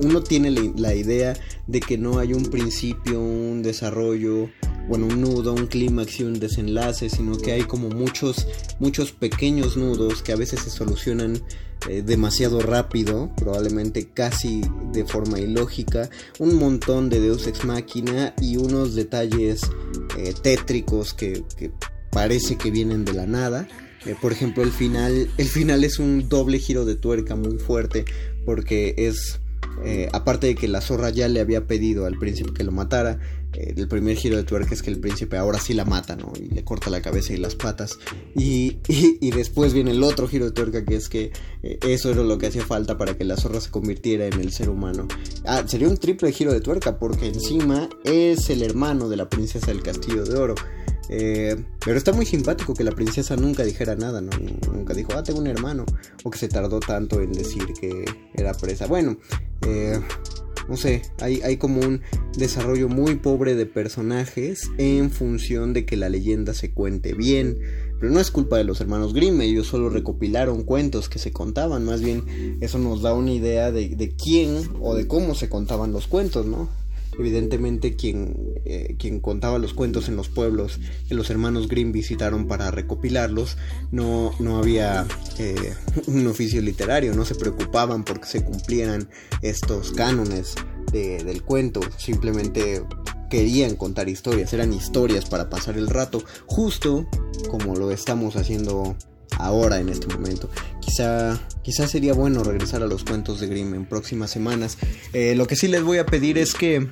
[0.00, 1.34] uno tiene la idea
[1.66, 4.48] de que no hay un principio, un desarrollo,
[4.88, 8.46] bueno, un nudo, un clímax y un desenlace, sino que hay como muchos,
[8.78, 11.40] muchos pequeños nudos que a veces se solucionan
[11.88, 14.62] eh, demasiado rápido, probablemente casi
[14.92, 19.62] de forma ilógica, un montón de Deus Ex Máquina y unos detalles
[20.16, 21.42] eh, tétricos que,
[22.10, 23.68] parece que vienen de la nada.
[24.04, 28.04] Eh, por ejemplo, el final, el final es un doble giro de tuerca muy fuerte
[28.44, 29.40] porque es
[29.84, 33.18] eh, aparte de que la zorra ya le había pedido al príncipe que lo matara,
[33.54, 36.32] eh, el primer giro de tuerca es que el príncipe ahora sí la mata, ¿no?
[36.38, 37.98] Y le corta la cabeza y las patas.
[38.36, 41.32] Y, y, después viene el otro giro de tuerca que es que
[41.62, 44.52] eh, eso era lo que hacía falta para que la zorra se convirtiera en el
[44.52, 45.08] ser humano.
[45.44, 49.66] Ah, sería un triple giro de tuerca porque encima es el hermano de la princesa
[49.66, 50.54] del castillo de oro.
[51.08, 54.30] Eh, pero está muy simpático que la princesa nunca dijera nada, ¿no?
[54.72, 55.84] Nunca dijo, ah, tengo un hermano.
[56.24, 58.86] O que se tardó tanto en decir que era presa.
[58.86, 59.18] Bueno,
[59.66, 60.00] eh,
[60.68, 62.02] no sé, hay, como un
[62.36, 67.58] desarrollo muy pobre de personajes en función de que la leyenda se cuente bien.
[67.98, 71.84] Pero no es culpa de los hermanos Grimm, ellos solo recopilaron cuentos que se contaban,
[71.84, 75.92] más bien eso nos da una idea de, de quién o de cómo se contaban
[75.92, 76.68] los cuentos, ¿no?
[77.18, 82.46] Evidentemente quien, eh, quien contaba los cuentos en los pueblos que los hermanos Grimm visitaron
[82.48, 83.58] para recopilarlos,
[83.90, 85.06] no, no había
[85.38, 85.74] eh,
[86.06, 89.08] un oficio literario, no se preocupaban porque se cumplieran
[89.42, 90.54] estos cánones
[90.92, 92.82] del cuento, simplemente
[93.30, 97.08] querían contar historias, eran historias para pasar el rato, justo
[97.50, 98.94] como lo estamos haciendo
[99.38, 100.48] ahora en este momento.
[100.80, 104.78] Quizá, quizá sería bueno regresar a los cuentos de Grimm en próximas semanas.
[105.12, 106.88] Eh, lo que sí les voy a pedir es que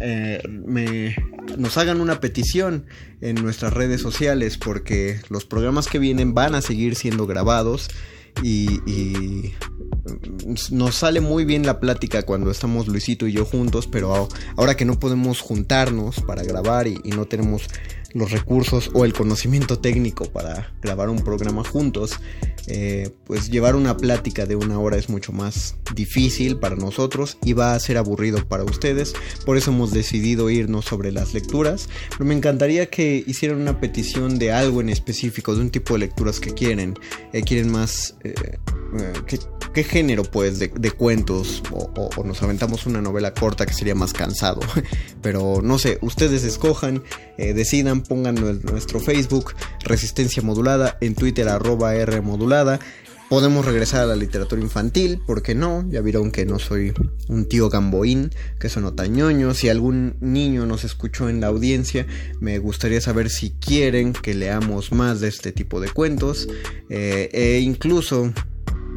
[0.00, 1.14] eh, me,
[1.58, 2.86] nos hagan una petición
[3.20, 7.88] en nuestras redes sociales porque los programas que vienen van a seguir siendo grabados
[8.42, 9.52] y,
[10.70, 14.84] nos sale muy bien la plática cuando estamos Luisito y yo juntos, pero ahora que
[14.84, 17.68] no podemos juntarnos para grabar y no tenemos
[18.14, 22.18] los recursos o el conocimiento técnico para grabar un programa juntos,
[22.66, 27.52] eh, pues llevar una plática de una hora es mucho más difícil para nosotros y
[27.52, 29.14] va a ser aburrido para ustedes.
[29.44, 31.88] Por eso hemos decidido irnos sobre las lecturas.
[32.10, 36.00] Pero me encantaría que hicieran una petición de algo en específico, de un tipo de
[36.00, 36.94] lecturas que quieren.
[37.32, 38.16] Eh, quieren más...
[38.24, 38.34] Eh,
[39.72, 44.60] ¿Qué género pues de, cuentos o, nos aventamos una novela corta que sería más cansado?
[45.22, 47.02] Pero no sé, ustedes escojan,
[47.38, 49.54] eh, decidan, pongan nuestro Facebook
[49.84, 52.80] Resistencia Modulada, en Twitter arroba R Modulada.
[53.30, 55.86] Podemos regresar a la literatura infantil, ¿por qué no?
[55.88, 56.92] Ya vieron que no soy
[57.28, 59.54] un tío gamboín, que son otañoño.
[59.54, 62.06] Si algún niño nos escuchó en la audiencia,
[62.40, 66.46] me gustaría saber si quieren que leamos más de este tipo de cuentos.
[66.90, 68.34] Eh, e incluso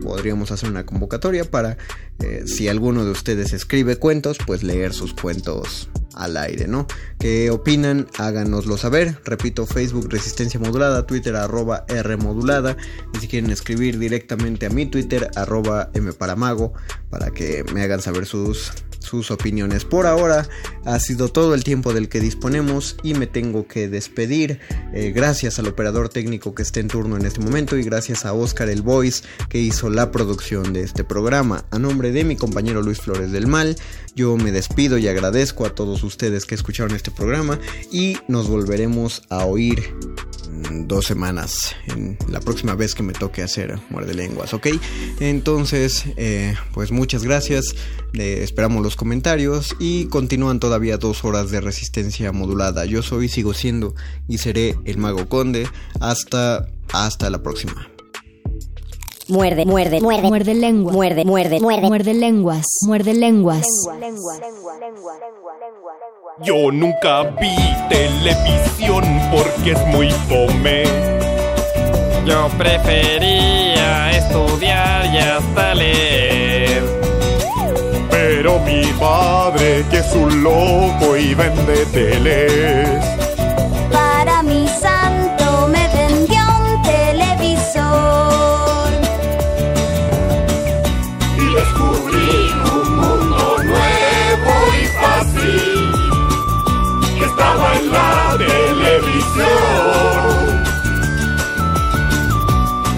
[0.02, 1.78] podríamos hacer una convocatoria para
[2.20, 6.88] eh, si alguno de ustedes escribe cuentos, pues leer sus cuentos al aire, ¿no?
[7.20, 8.08] ¿Qué opinan?
[8.18, 9.20] Háganoslo saber.
[9.26, 12.78] Repito, Facebook Resistencia Modulada, Twitter arroba R Modulada.
[13.14, 16.74] Y si quieren escribir directamente a mi Twitter, arroba M Paramago,
[17.10, 18.72] para que me hagan saber sus
[19.06, 19.86] sus opiniones.
[19.86, 20.48] Por ahora
[20.84, 24.60] ha sido todo el tiempo del que disponemos y me tengo que despedir.
[24.94, 28.34] Eh, gracias al operador técnico que está en turno en este momento y gracias a
[28.34, 31.66] Oscar el Voice que hizo la producción de este programa.
[31.72, 33.78] A nombre de mi compañero Luis Flores del Mal,
[34.16, 37.60] yo me despido y agradezco a todos ustedes que escucharon este programa
[37.92, 39.94] y nos volveremos a oír
[40.72, 44.68] dos semanas en la próxima vez que me toque hacer muerde lenguas, ¿ok?
[45.20, 47.76] Entonces, eh, pues muchas gracias,
[48.14, 52.86] esperamos los comentarios y continúan todavía dos horas de resistencia modulada.
[52.86, 53.96] Yo soy, sigo siendo
[54.28, 55.68] y seré el mago conde.
[56.00, 57.90] Hasta, hasta la próxima.
[59.28, 63.66] Muerde, muerde, muerde, muerde lengua, muerde, muerde, muerde, muerde lenguas, muerde lenguas.
[66.44, 67.56] Yo nunca vi
[67.88, 70.84] televisión porque es muy fome.
[72.26, 76.84] Yo prefería estudiar y hasta leer.
[78.12, 83.15] Pero mi padre, que es un loco y vende teles.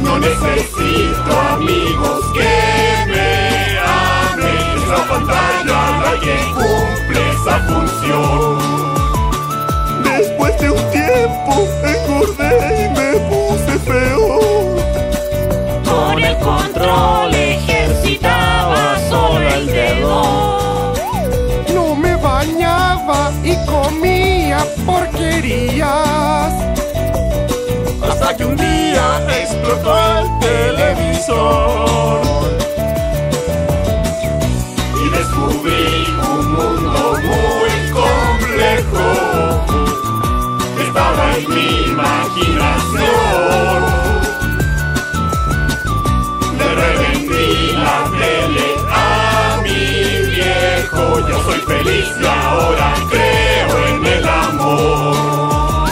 [0.03, 2.53] No necesito amigos que
[3.07, 4.77] me amen.
[4.83, 8.57] Esa pantalla la que cumple esa función.
[10.03, 11.51] Después de un tiempo
[11.83, 12.53] engordé
[12.85, 14.27] y me puse feo.
[15.85, 20.76] Con el control ejercitaba solo el dedo.
[23.43, 26.53] Y comía porquerías.
[28.03, 32.21] Hasta que un día explotó el televisor.
[34.95, 39.05] Y descubrí un mundo muy complejo.
[40.85, 43.79] Estaba en mi imaginación.
[46.57, 48.76] Le revendí la tele
[50.97, 51.27] viejo.
[51.27, 55.89] Yo soy feliz y ahora creo en el amor.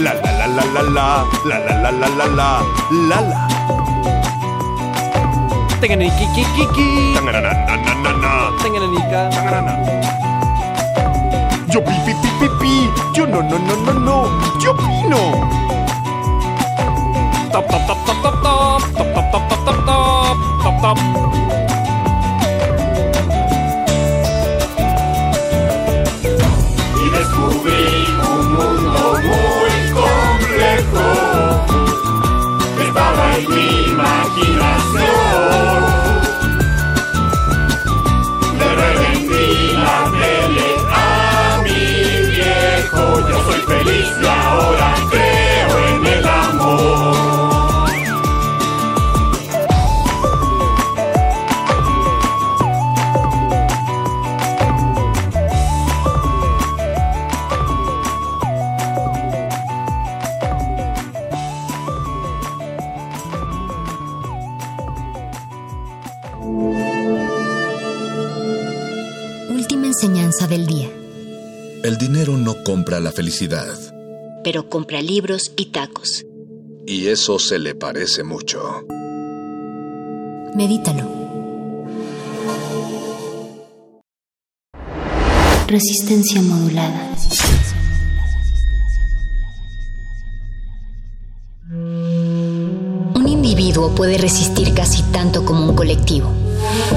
[0.00, 2.56] La la la la la la la la la la la la
[2.90, 3.48] la la.
[9.30, 9.72] Tanganana
[11.68, 14.16] Yo pi pi pi pi pi Yo no no no no no
[14.60, 15.18] Yo pino
[17.50, 19.84] Top top top top top top top top top top
[20.62, 21.71] top top
[27.32, 31.06] descubrí un mundo muy complejo.
[32.86, 35.12] Estaba en mi imaginación.
[38.58, 41.84] Le revendí la tele a mi
[42.30, 43.02] viejo.
[43.28, 47.41] Yo soy feliz y ahora creo en el amor.
[72.02, 73.78] Dinero no compra la felicidad.
[74.42, 76.24] Pero compra libros y tacos.
[76.84, 78.60] Y eso se le parece mucho.
[80.56, 81.08] Medítalo.
[85.68, 87.14] Resistencia modulada.
[93.14, 96.32] Un individuo puede resistir casi tanto como un colectivo,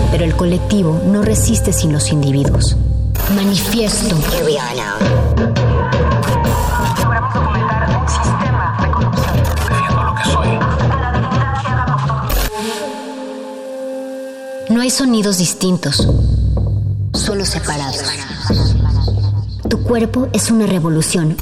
[0.09, 2.75] pero el colectivo no resiste sin los individuos.
[3.33, 4.15] Manifiesto.
[4.31, 4.99] Here we are now.
[7.01, 9.37] Logramos documentar un sistema de corrupción.
[10.15, 11.85] Defiendo la dignidad que haga
[14.69, 16.07] No hay sonidos distintos,
[17.13, 18.03] solo separados.
[19.69, 21.35] Tu cuerpo es una revolución.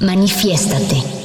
[0.00, 1.15] Manifiéstate.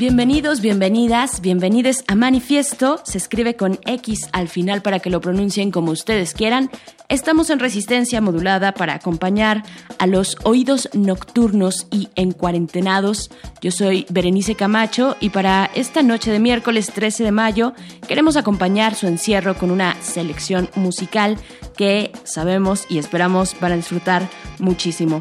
[0.00, 3.02] Bienvenidos, bienvenidas, bienvenides a Manifiesto.
[3.04, 6.70] Se escribe con X al final para que lo pronuncien como ustedes quieran.
[7.10, 9.62] Estamos en resistencia modulada para acompañar
[9.98, 13.30] a los oídos nocturnos y encuarentenados.
[13.60, 17.74] Yo soy Berenice Camacho y para esta noche de miércoles 13 de mayo
[18.08, 21.36] queremos acompañar su encierro con una selección musical
[21.76, 24.26] que sabemos y esperamos van a disfrutar
[24.60, 25.20] muchísimo.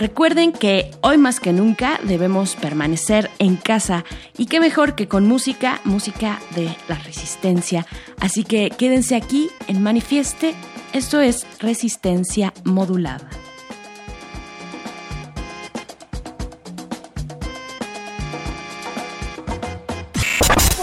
[0.00, 4.06] Recuerden que hoy más que nunca debemos permanecer en casa
[4.38, 7.86] y qué mejor que con música, música de la resistencia.
[8.18, 10.54] Así que quédense aquí en Manifieste,
[10.94, 13.28] esto es resistencia modulada.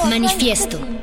[0.07, 0.96] Manifiesto.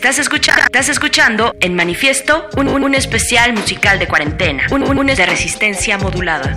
[0.00, 4.96] Estás escuchando, estás escuchando en Manifiesto un, un- un especial musical de cuarentena, un, un,
[4.96, 6.56] un de resistencia modulada.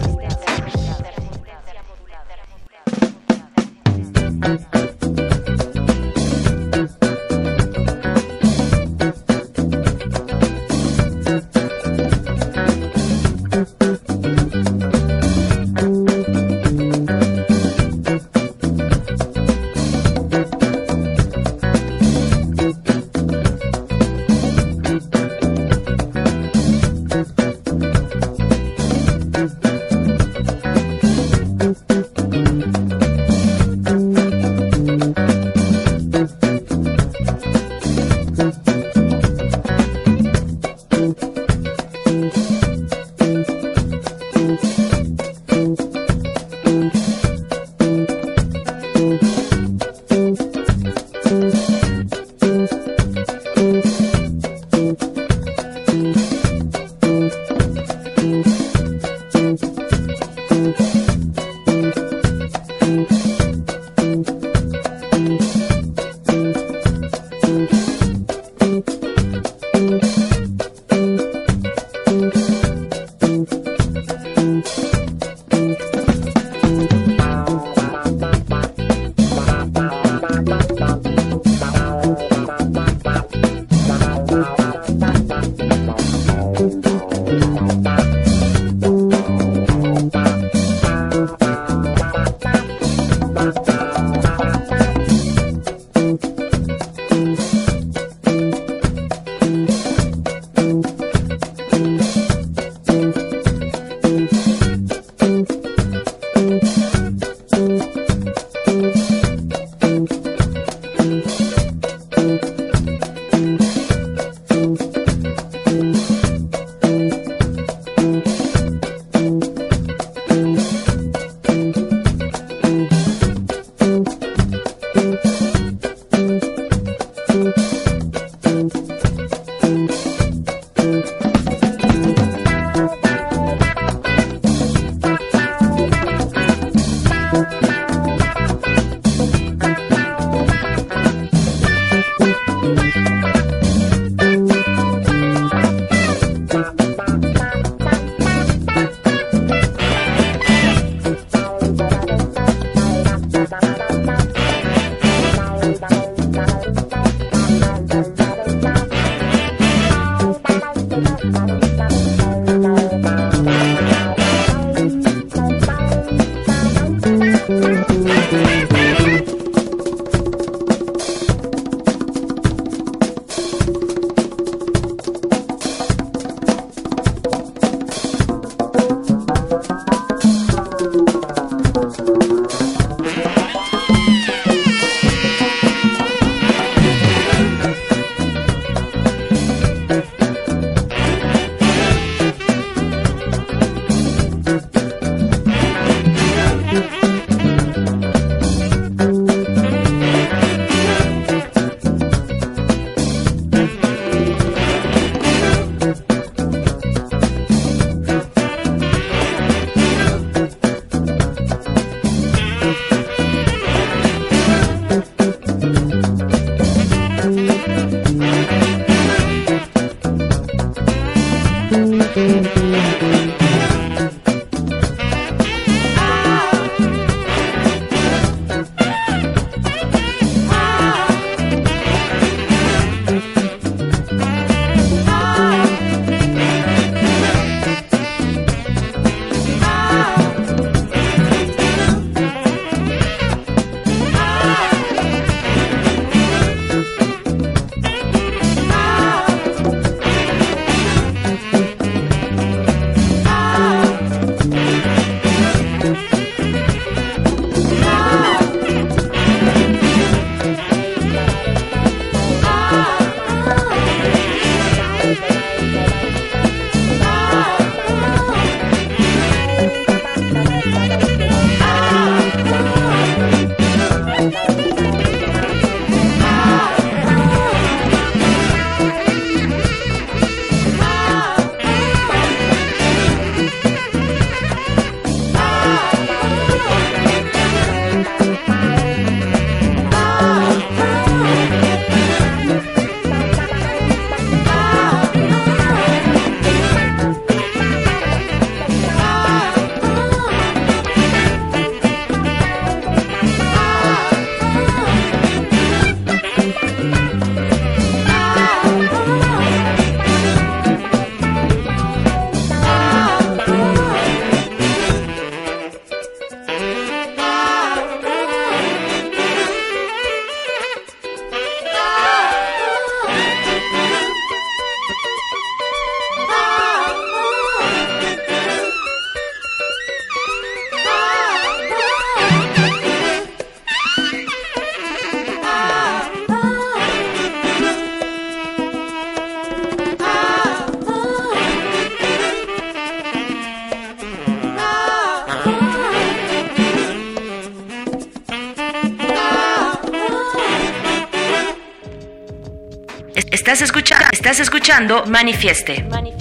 [353.54, 355.84] Estás escuchando, estás escuchando Manifieste.
[355.84, 356.13] Manifieste,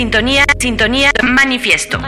[0.00, 1.98] sintonía, sintonía, manifiesto.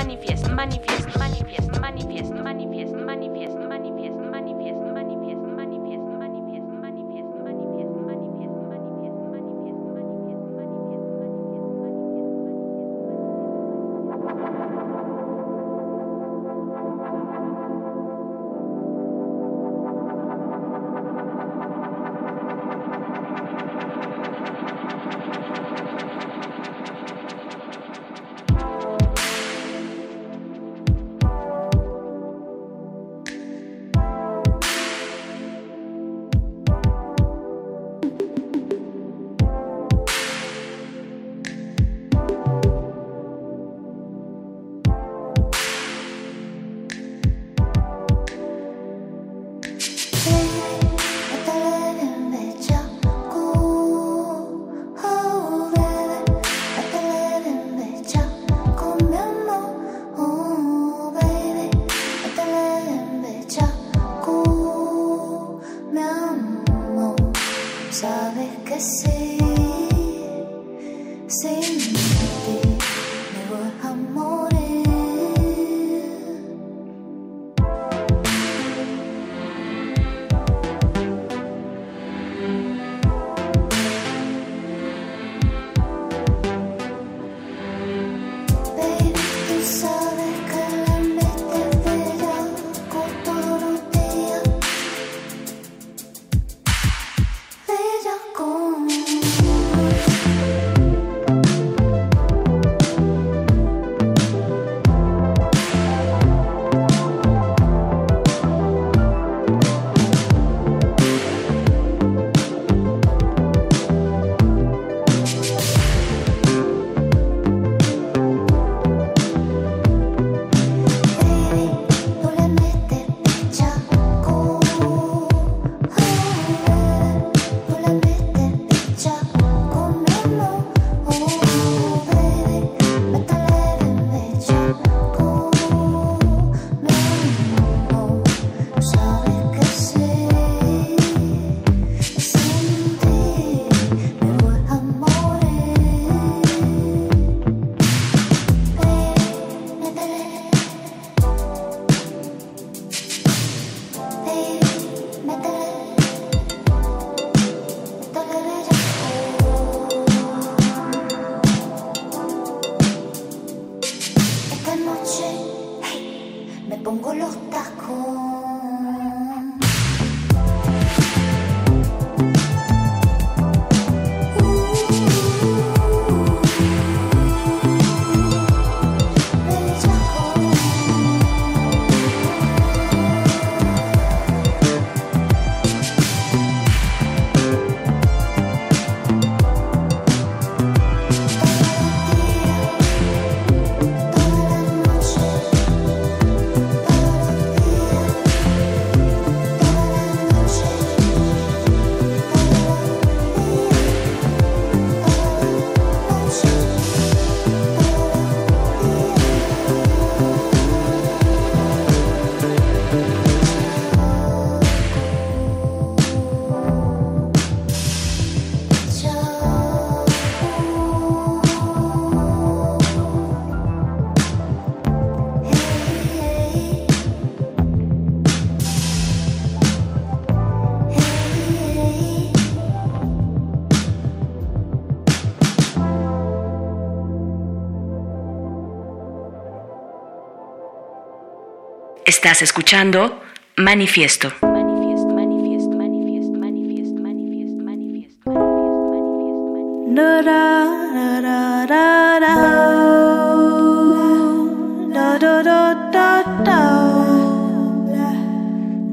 [242.25, 243.20] Estás escuchando
[243.57, 244.29] Manifiesto.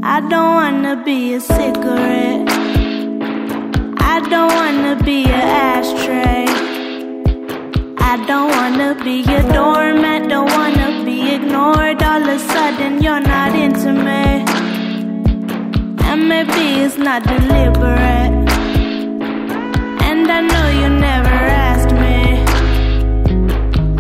[0.02, 2.50] I don't wanna be a cigarette.
[4.00, 6.48] I don't wanna be an ashtray.
[8.00, 10.28] I don't wanna be a doormat.
[10.28, 11.89] Don't wanna be ignored.
[12.80, 14.26] then you're not into me.
[16.10, 18.34] And maybe it's not deliberate.
[20.08, 21.38] And I know you never
[21.70, 22.18] asked me.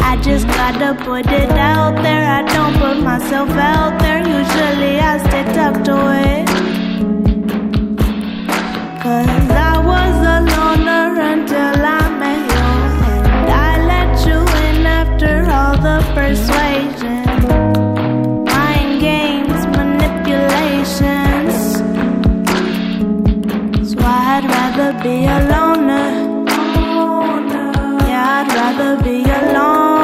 [0.10, 2.26] I just gotta put it out there.
[2.40, 4.20] I don't put myself out there.
[4.40, 6.46] Usually I stay tucked away.
[9.04, 12.68] Cause I was a loner until I met you.
[13.40, 16.99] And I let you in after all the persuasion.
[25.04, 26.46] be a loner.
[28.08, 29.99] Yeah, I'd rather be alone.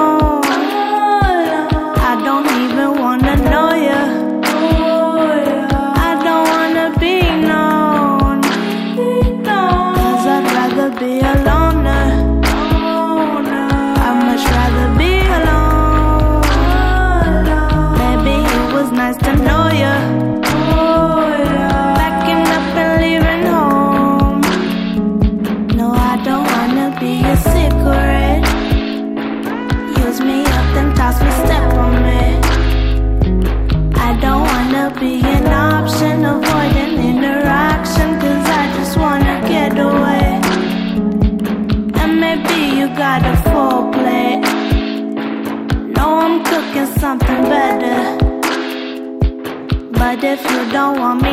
[50.85, 51.24] now I'm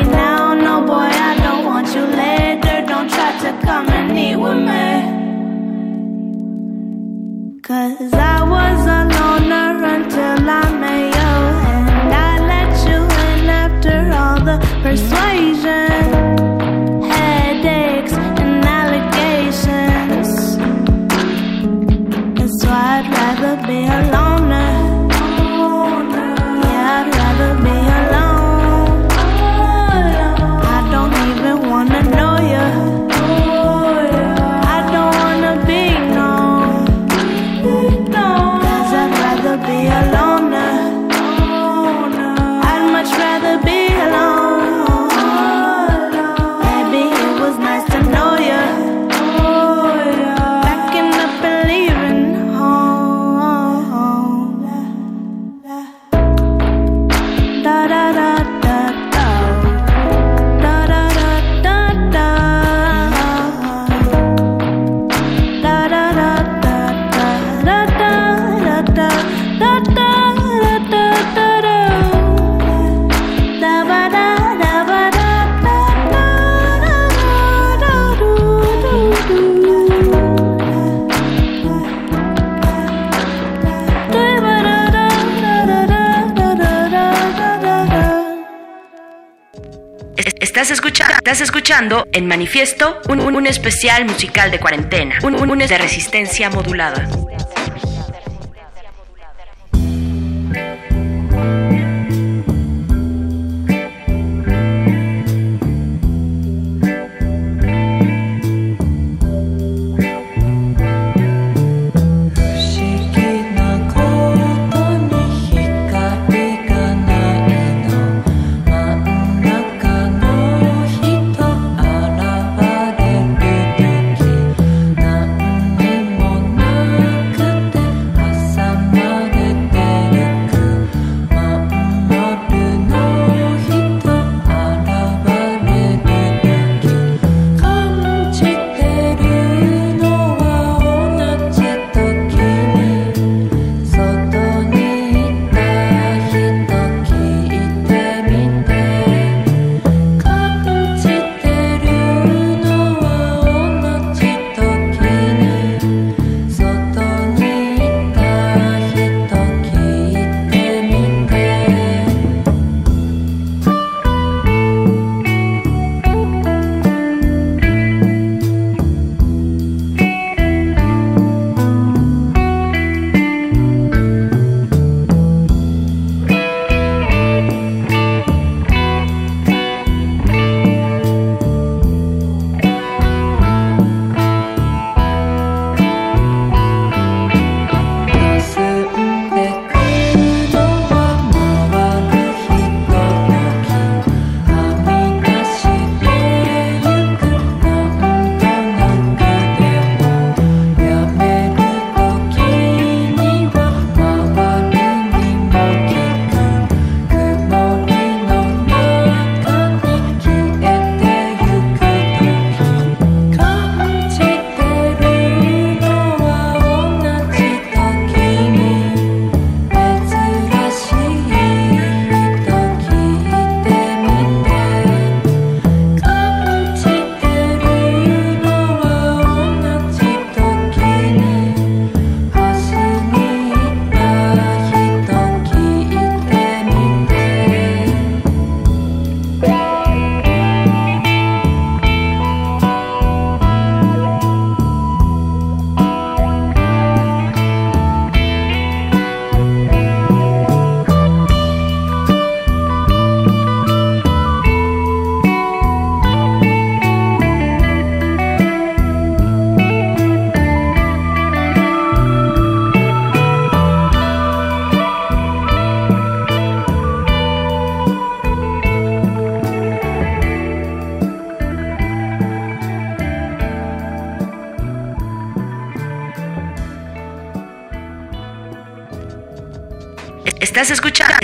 [90.62, 95.50] Estás escuchando, estás escuchando en manifiesto un, un, un especial musical de cuarentena, un, un,
[95.50, 97.08] un de resistencia modulada.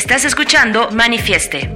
[0.09, 1.69] Estás escuchando Manifieste.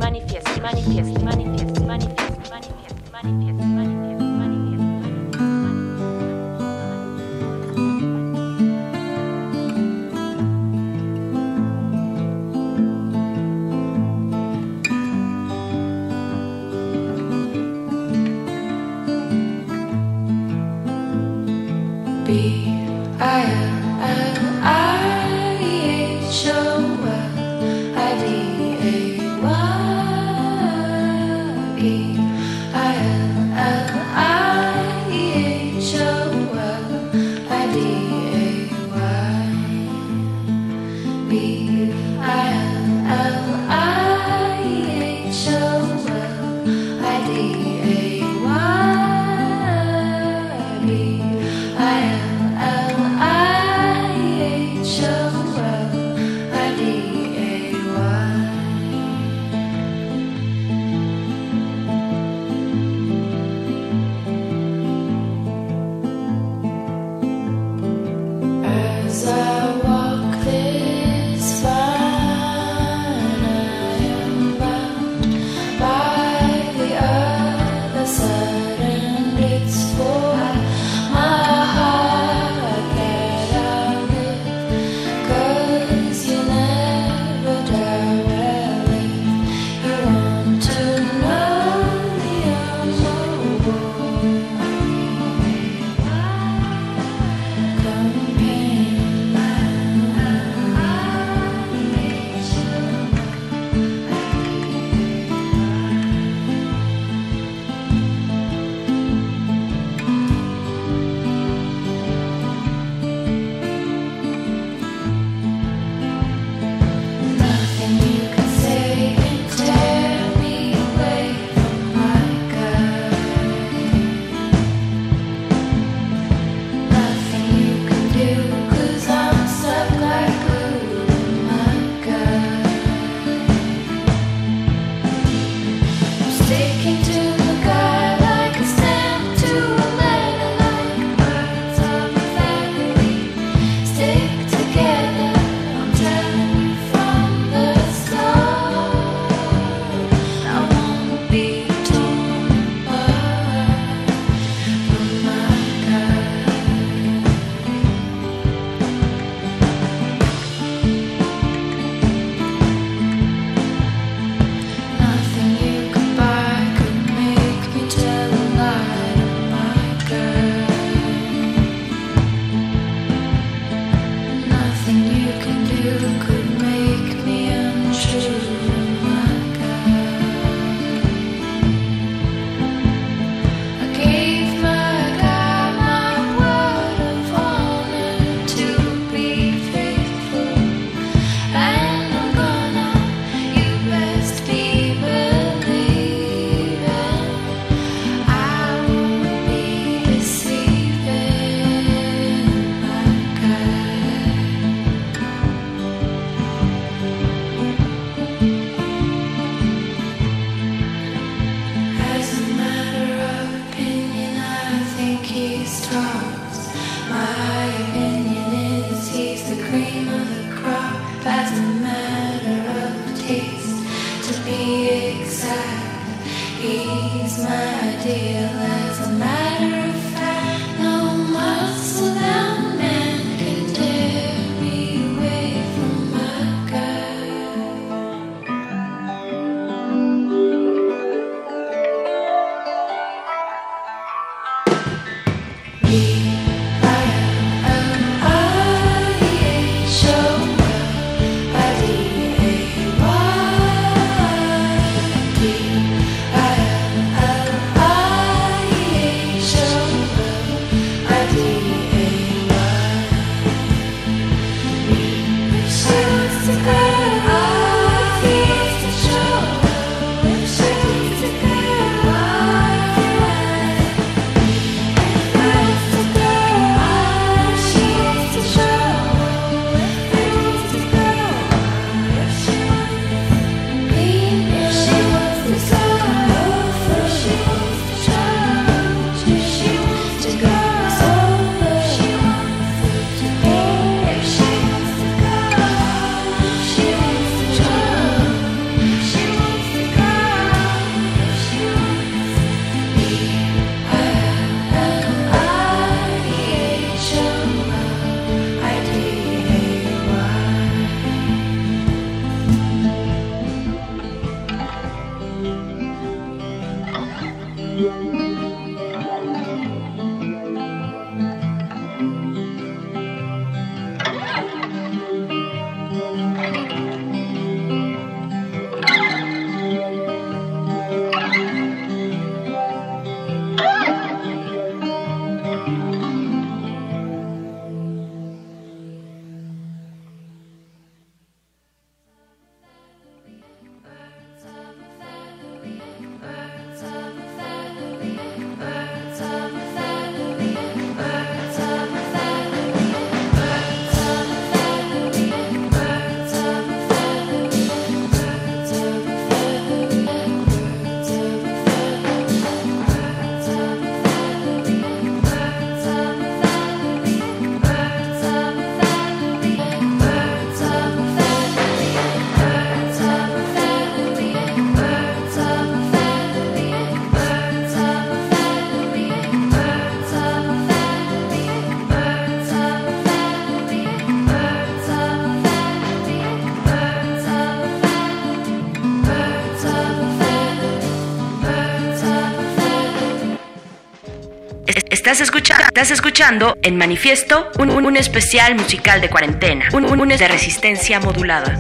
[395.12, 400.00] Estás escuchando, estás escuchando en Manifiesto un, un- un especial musical de cuarentena, un, un,
[400.00, 401.58] un de resistencia modulada.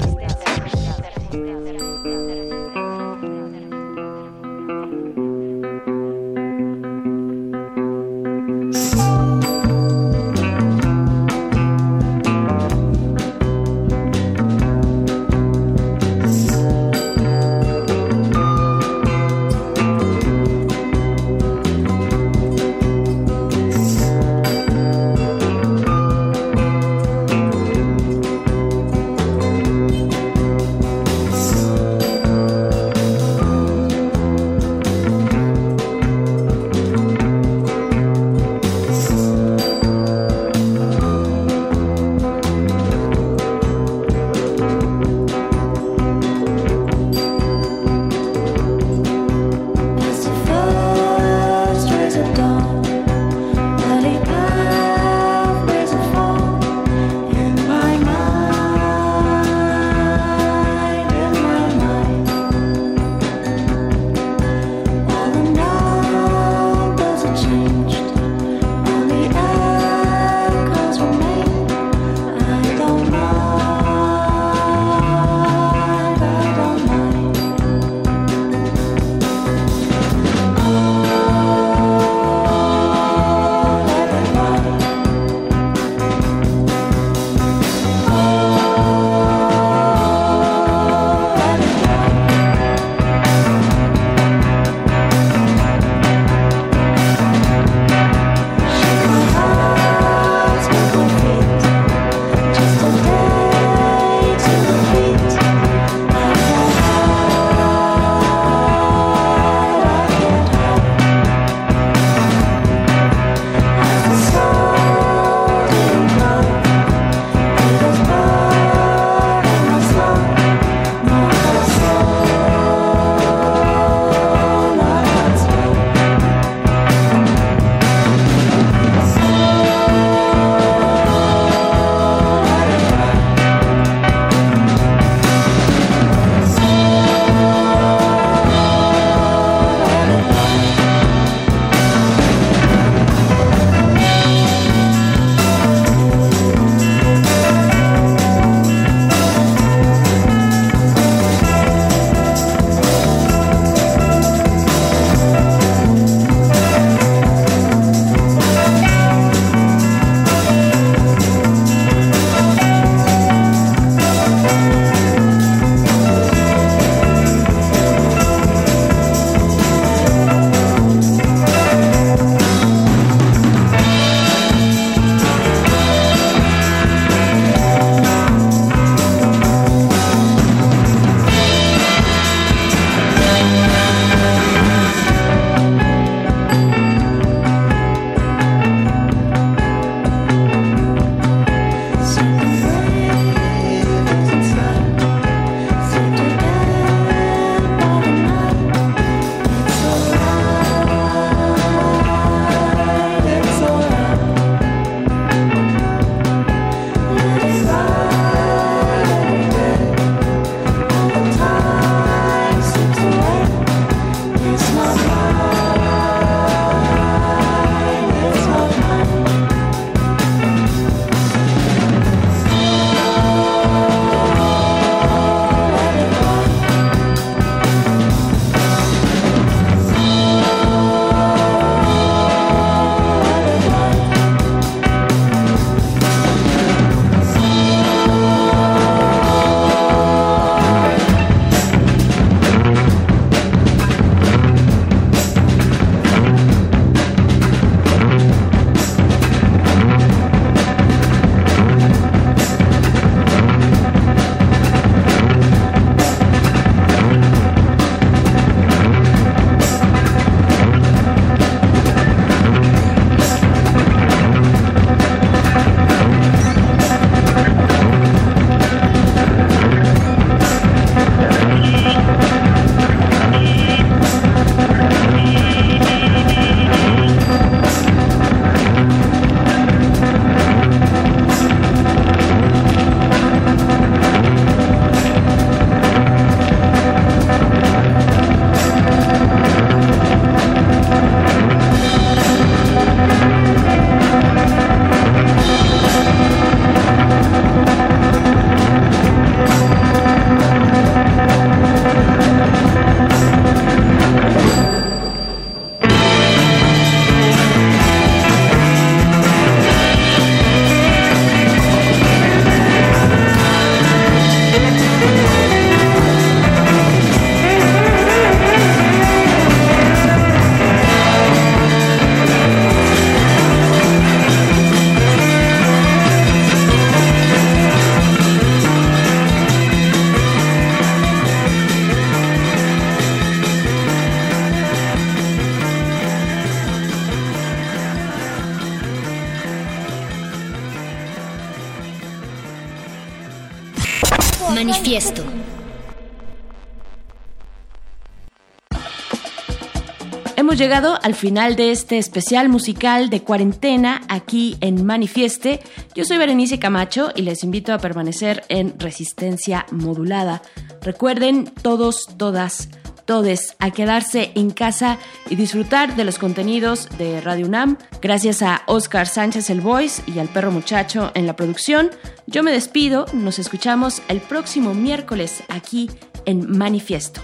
[351.02, 355.60] Al final de este especial musical de cuarentena aquí en Manifieste.
[355.94, 360.42] Yo soy Berenice Camacho y les invito a permanecer en resistencia modulada.
[360.82, 362.68] Recuerden todos, todas,
[363.04, 364.98] todes a quedarse en casa
[365.28, 367.78] y disfrutar de los contenidos de Radio UNAM.
[368.00, 371.90] Gracias a Oscar Sánchez el Voice y al perro muchacho en la producción.
[372.26, 375.90] Yo me despido, nos escuchamos el próximo miércoles aquí
[376.24, 377.20] en Manifiesto.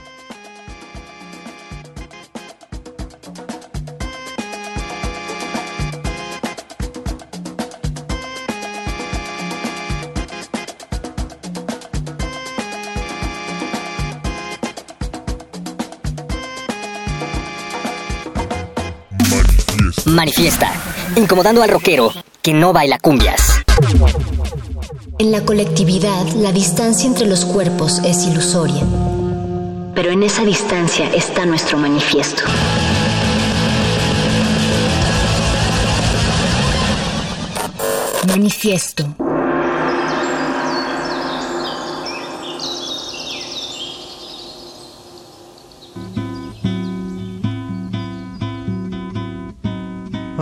[20.19, 20.73] Manifiesta,
[21.15, 22.11] incomodando al rockero
[22.43, 23.63] que no baila cumbias.
[25.21, 28.83] En la colectividad, la distancia entre los cuerpos es ilusoria.
[29.95, 32.43] Pero en esa distancia está nuestro manifiesto.
[38.27, 39.28] Manifiesto.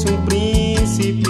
[0.00, 1.29] Fosse um príncipe.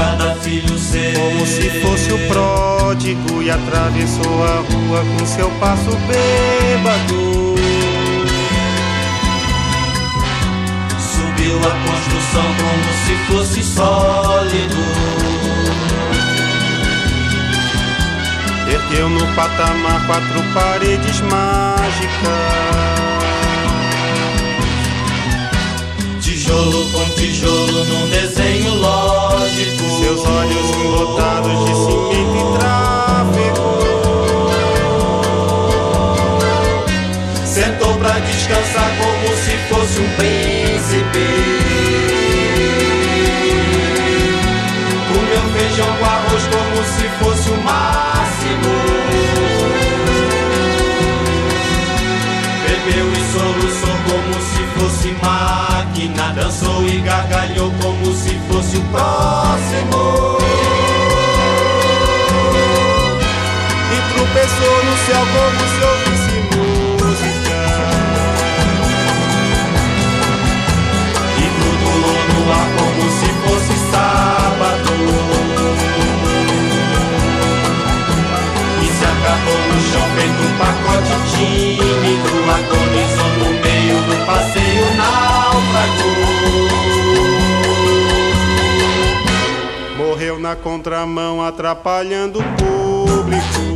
[0.00, 5.90] Cada filho seu Como se fosse o pródigo e atravessou a rua com seu passo
[6.06, 7.54] bêbado.
[10.98, 14.80] Subiu a construção como se fosse sólido
[18.72, 23.19] Ergueu no patamar quatro paredes mágicas.
[26.50, 33.70] Tijolo com tijolo num desenho lógico Seus olhos embotados de cimento e tráfego.
[37.46, 40.49] Sentou pra descansar como se fosse um príncipe
[58.72, 60.38] O próximo.
[63.90, 67.60] E tropeçou no céu como se ouvisse música.
[71.36, 71.90] E tudo
[72.32, 74.94] no ar como se fosse sábado.
[78.80, 82.32] E se acabou no chão feito um pacote tímido.
[82.50, 84.89] Agonizou no meio do passeio
[90.56, 93.70] contramão atrapalhando o público.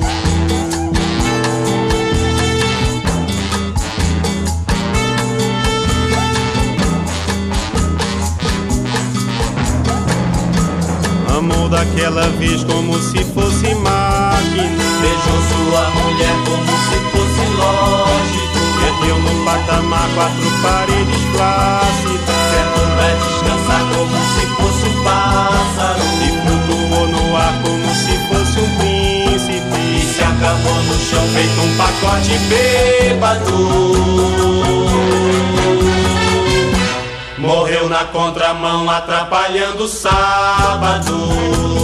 [11.36, 14.84] Amou daquela vez como se fosse máquina.
[15.01, 18.59] Beijou sua mulher como se fosse lógico.
[18.80, 22.38] Perdeu no patamar quatro paredes plácidas.
[22.51, 24.34] Certo pra descansar como se
[25.05, 26.02] pássaro.
[26.22, 29.78] E flutuou no ar como se fosse um príncipe.
[29.78, 33.85] E se acabou no chão feito um pacote bêbado.
[37.39, 41.84] Morreu na contramão atrapalhando o sábado.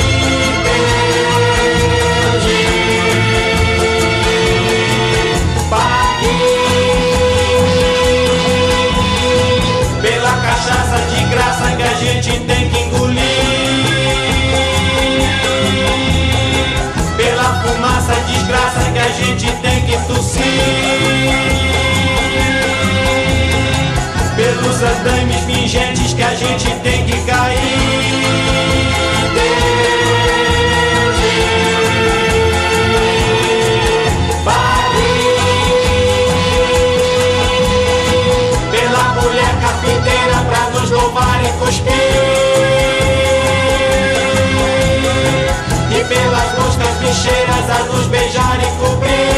[20.11, 20.41] Que tossir.
[24.35, 28.11] Pelos andames pingentes que a gente tem que cair.
[38.71, 42.51] Pela mulher carpinteira pra nos louvar e cuspir.
[46.09, 49.30] pelas moscas bicheiras a nos beijar e cobrir.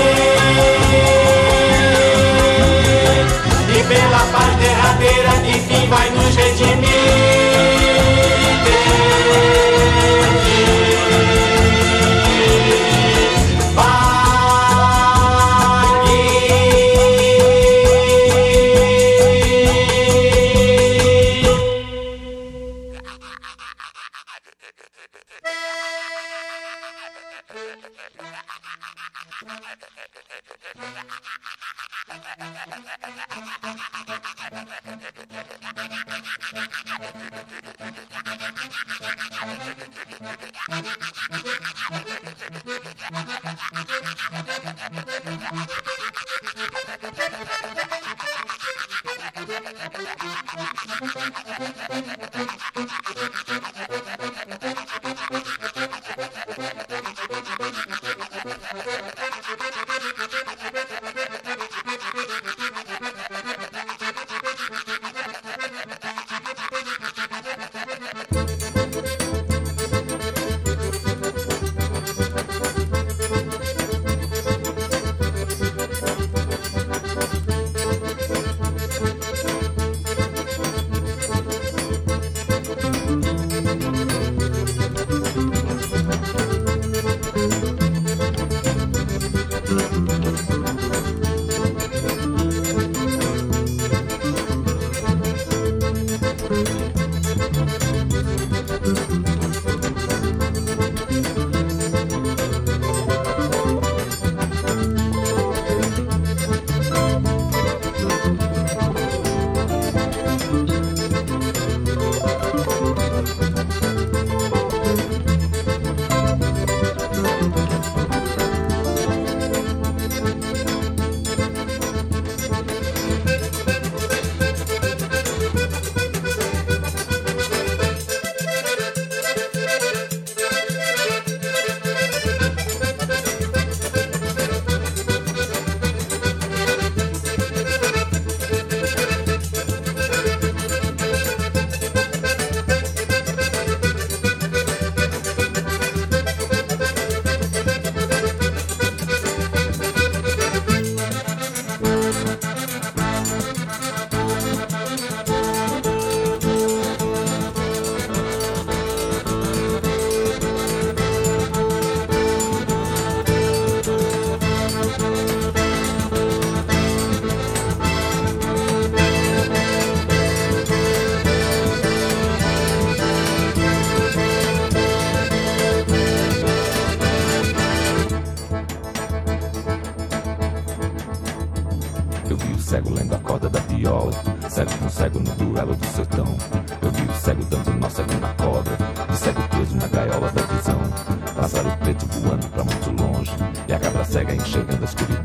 [194.14, 195.22] E a cabra cega enxergando a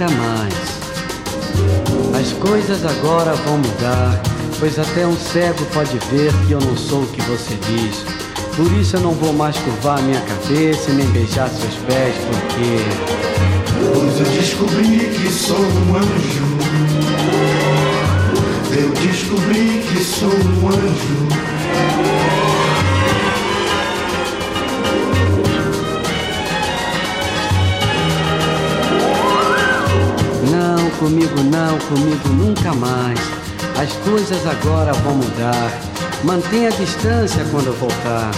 [0.00, 0.54] nunca mais.
[2.18, 4.20] As coisas agora vão mudar,
[4.58, 8.04] pois até um cego pode ver que eu não sou o que você diz.
[8.56, 12.78] Por isso eu não vou mais curvar minha cabeça e nem beijar seus pés, porque.
[13.94, 16.60] Pois eu descobri que sou um anjo.
[18.72, 22.09] Eu descobri que sou um anjo.
[31.00, 33.18] Comigo não, comigo nunca mais.
[33.80, 35.72] As coisas agora vão mudar.
[36.22, 38.30] Mantenha a distância quando eu voltar.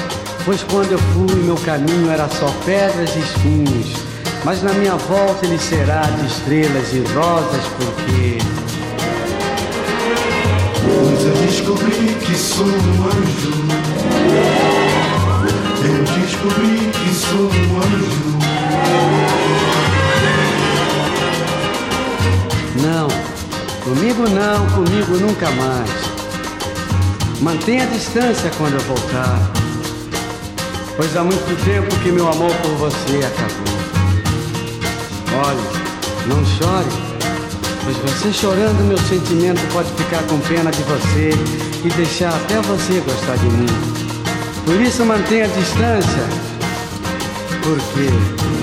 [0.45, 3.97] Pois quando eu fui, meu caminho era só pedras e espinhos.
[4.45, 8.39] Mas na minha volta ele será de estrelas e rosas, porque.
[10.85, 13.53] Pois eu descobri que sou um anjo.
[15.85, 18.32] Eu descobri que sou um anjo.
[22.83, 23.07] Não,
[23.85, 25.89] comigo não, comigo nunca mais.
[27.41, 29.39] Mantenha a distância quando eu voltar.
[30.97, 33.73] Pois há muito tempo que meu amor por você acabou.
[35.47, 35.63] Olhe,
[36.27, 36.91] não chore,
[37.85, 41.31] pois você chorando meu sentimento pode ficar com pena de você
[41.85, 43.67] e deixar até você gostar de mim.
[44.65, 46.25] Por isso mantenha a distância,
[47.63, 48.62] porque Pois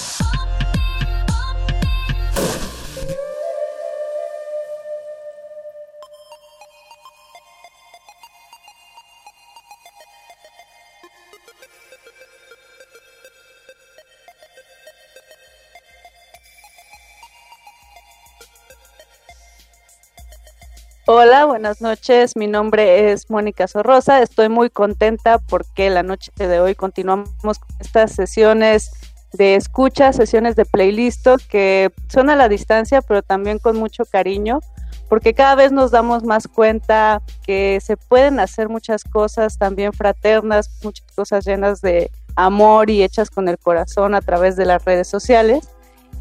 [21.61, 22.35] Buenas noches.
[22.35, 24.23] Mi nombre es Mónica Sorrosa.
[24.23, 28.89] Estoy muy contenta porque la noche de hoy continuamos con estas sesiones
[29.33, 34.59] de escucha, sesiones de playlist que son a la distancia, pero también con mucho cariño,
[35.07, 40.79] porque cada vez nos damos más cuenta que se pueden hacer muchas cosas también fraternas,
[40.81, 45.07] muchas cosas llenas de amor y hechas con el corazón a través de las redes
[45.07, 45.69] sociales.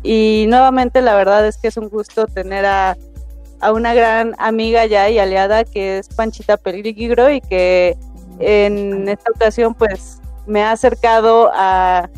[0.03, 2.99] Y nuevamente la verdad es que es un gusto tener a
[3.61, 7.97] a una gran amiga ya y aliada que es Panchita Peligro y que
[8.39, 12.09] en esta ocasión pues me ha acercado a,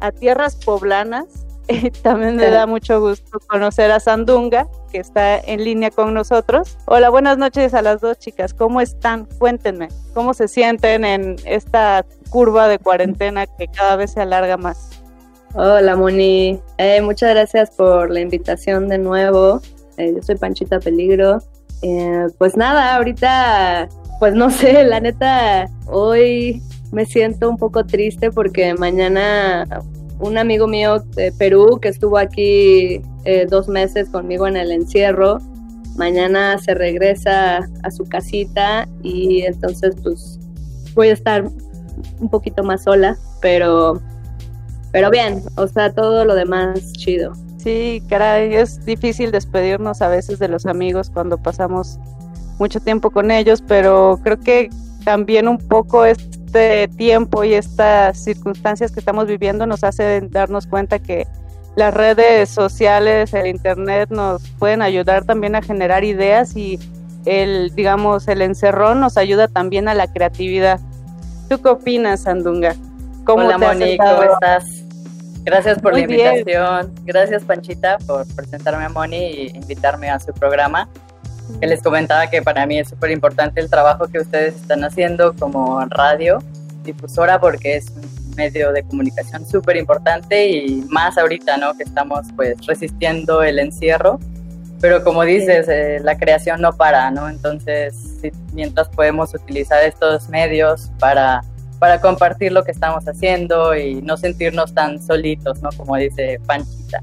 [0.00, 1.26] a tierras poblanas.
[1.70, 6.78] Y también me da mucho gusto conocer a Sandunga, que está en línea con nosotros.
[6.86, 8.54] Hola, buenas noches a las dos chicas.
[8.54, 9.26] ¿Cómo están?
[9.38, 15.02] Cuéntenme, ¿cómo se sienten en esta curva de cuarentena que cada vez se alarga más?
[15.52, 19.60] Hola Moni, Eh, muchas gracias por la invitación de nuevo.
[19.98, 21.38] Eh, yo soy Panchita Peligro.
[21.82, 23.88] Eh, pues nada, ahorita,
[24.18, 26.62] pues no sé, la neta, hoy
[26.92, 29.66] me siento un poco triste porque mañana
[30.20, 35.38] un amigo mío de Perú que estuvo aquí eh, dos meses conmigo en el encierro,
[35.96, 40.40] mañana se regresa a su casita y entonces pues
[40.94, 41.44] voy a estar
[42.20, 44.00] un poquito más sola, pero,
[44.90, 47.32] pero bien, o sea, todo lo demás chido.
[47.58, 51.98] Sí, caray, es difícil despedirnos a veces de los amigos cuando pasamos
[52.58, 54.70] mucho tiempo con ellos, pero creo que
[55.04, 60.98] también un poco este tiempo y estas circunstancias que estamos viviendo nos hacen darnos cuenta
[60.98, 61.26] que
[61.76, 66.78] las redes sociales, el internet nos pueden ayudar también a generar ideas y
[67.24, 70.80] el, digamos, el encerrón nos ayuda también a la creatividad.
[71.48, 72.74] ¿Tú qué opinas, Sandunga?
[73.26, 73.98] Hola te Moni?
[73.98, 74.87] ¿cómo estás?
[75.48, 76.36] Gracias por Muy la bien.
[76.36, 76.94] invitación.
[77.06, 80.90] Gracias Panchita por presentarme a Moni y invitarme a su programa.
[81.58, 85.34] Que les comentaba que para mí es súper importante el trabajo que ustedes están haciendo
[85.34, 86.40] como radio
[86.84, 91.74] difusora porque es un medio de comunicación súper importante y más ahorita, ¿no?
[91.78, 94.20] Que estamos pues resistiendo el encierro.
[94.82, 97.26] Pero como dices, eh, la creación no para, ¿no?
[97.26, 101.40] Entonces, sí, mientras podemos utilizar estos medios para
[101.78, 105.70] para compartir lo que estamos haciendo y no sentirnos tan solitos, ¿no?
[105.76, 107.00] Como dice Panchita.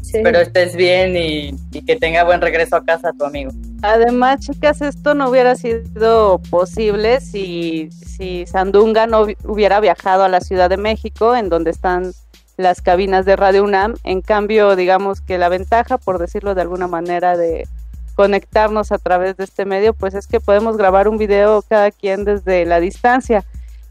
[0.00, 3.50] espero estés bien y, y que tenga buen regreso a casa tu amigo.
[3.82, 10.28] Además, chicas, esto no hubiera sido posible si, si Sandunga no hubi- hubiera viajado a
[10.28, 12.12] la Ciudad de México, en donde están
[12.56, 13.96] las cabinas de Radio UNAM.
[14.02, 17.68] En cambio, digamos que la ventaja, por decirlo de alguna manera, de
[18.14, 22.24] conectarnos a través de este medio, pues es que podemos grabar un video cada quien
[22.24, 23.44] desde la distancia.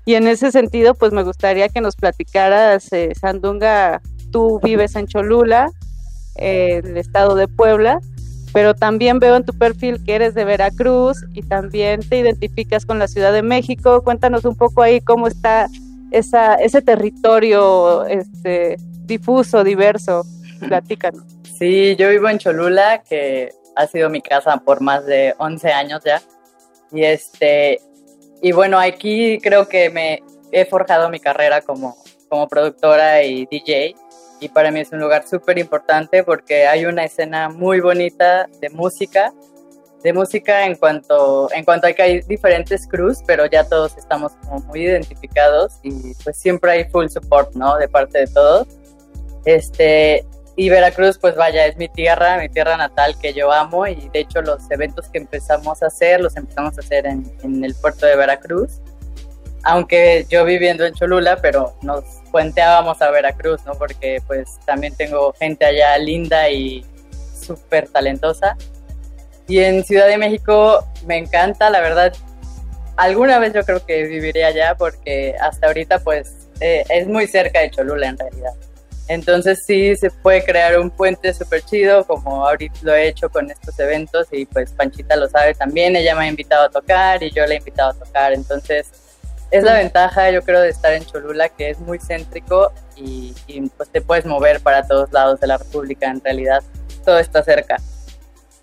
[0.06, 4.02] Y en ese sentido, pues me gustaría que nos platicaras, eh, Sandunga,
[4.32, 5.72] tú vives en Cholula,
[6.36, 8.00] eh, el estado de Puebla,
[8.54, 13.00] pero también veo en tu perfil que eres de Veracruz y también te identificas con
[13.00, 14.04] la Ciudad de México.
[14.04, 15.68] Cuéntanos un poco ahí cómo está
[16.12, 20.24] esa, ese territorio este, difuso, diverso.
[20.60, 21.24] Platícanos.
[21.58, 26.02] Sí, yo vivo en Cholula, que ha sido mi casa por más de 11 años
[26.06, 26.22] ya.
[26.92, 27.82] Y este
[28.46, 31.98] y bueno, aquí creo que me he forjado mi carrera como,
[32.30, 33.96] como productora y DJ.
[34.40, 38.70] Y para mí es un lugar súper importante porque hay una escena muy bonita de
[38.70, 39.34] música.
[40.04, 44.34] De música en cuanto, en cuanto a que hay diferentes crews, pero ya todos estamos
[44.44, 47.78] como muy identificados y pues siempre hay full support, ¿no?
[47.78, 48.68] De parte de todos.
[49.46, 50.24] Este,
[50.58, 54.20] y Veracruz, pues vaya, es mi tierra, mi tierra natal que yo amo y de
[54.20, 58.16] hecho los eventos que empezamos a hacer, los empezamos a hacer en, el puerto de
[58.16, 58.80] Veracruz.
[59.64, 63.74] Aunque yo viviendo en Cholula, pero nos puenteábamos a Veracruz, ¿no?
[63.74, 66.86] Porque pues también tengo gente allá linda y
[67.42, 68.56] súper talentosa.
[69.48, 72.14] Y en Ciudad de México me encanta, la verdad,
[72.96, 77.60] alguna vez yo creo que viviré allá porque hasta ahorita pues eh, es muy cerca
[77.60, 78.54] de Cholula en realidad.
[79.08, 83.52] Entonces sí se puede crear un puente súper chido, como ahorita lo he hecho con
[83.52, 87.30] estos eventos y pues Panchita lo sabe también, ella me ha invitado a tocar y
[87.32, 88.90] yo le he invitado a tocar, entonces
[89.52, 93.62] es la ventaja yo creo de estar en Cholula, que es muy céntrico y, y,
[93.70, 96.64] pues te puedes mover para todos lados de la República, en realidad
[97.06, 97.78] todo está cerca.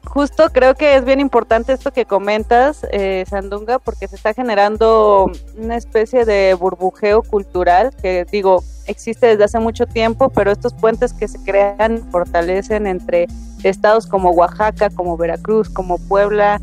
[0.05, 5.31] Justo creo que es bien importante esto que comentas, eh, Sandunga, porque se está generando
[5.57, 11.13] una especie de burbujeo cultural que digo, existe desde hace mucho tiempo, pero estos puentes
[11.13, 13.27] que se crean fortalecen entre
[13.63, 16.61] estados como Oaxaca, como Veracruz, como Puebla,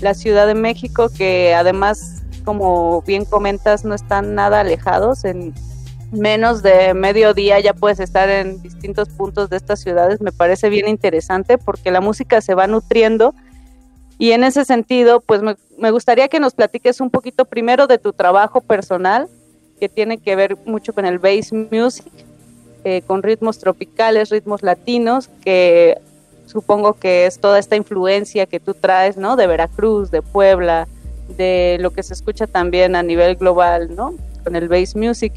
[0.00, 5.24] la Ciudad de México, que además, como bien comentas, no están nada alejados.
[5.24, 5.54] En
[6.12, 10.20] menos de medio día ya puedes estar en distintos puntos de estas ciudades.
[10.20, 13.34] Me parece bien interesante porque la música se va nutriendo.
[14.18, 17.98] Y en ese sentido, pues me, me gustaría que nos platiques un poquito primero de
[17.98, 19.28] tu trabajo personal,
[19.78, 22.10] que tiene que ver mucho con el bass music,
[22.84, 25.98] eh, con ritmos tropicales, ritmos latinos, que
[26.46, 29.36] supongo que es toda esta influencia que tú traes, ¿no?
[29.36, 30.88] De Veracruz, de Puebla,
[31.36, 34.14] de lo que se escucha también a nivel global, ¿no?
[34.44, 35.32] Con el bass music.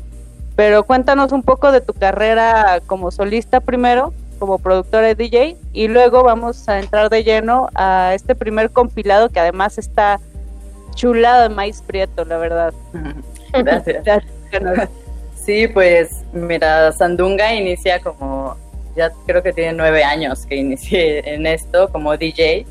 [0.60, 5.88] Pero cuéntanos un poco de tu carrera como solista primero, como productora de DJ, y
[5.88, 10.20] luego vamos a entrar de lleno a este primer compilado que además está
[10.96, 12.74] chulado de maíz prieto, la verdad.
[13.54, 14.04] Gracias.
[15.34, 18.58] Sí, pues mira, Sandunga inicia como,
[18.98, 22.66] ya creo que tiene nueve años que inicié en esto como DJ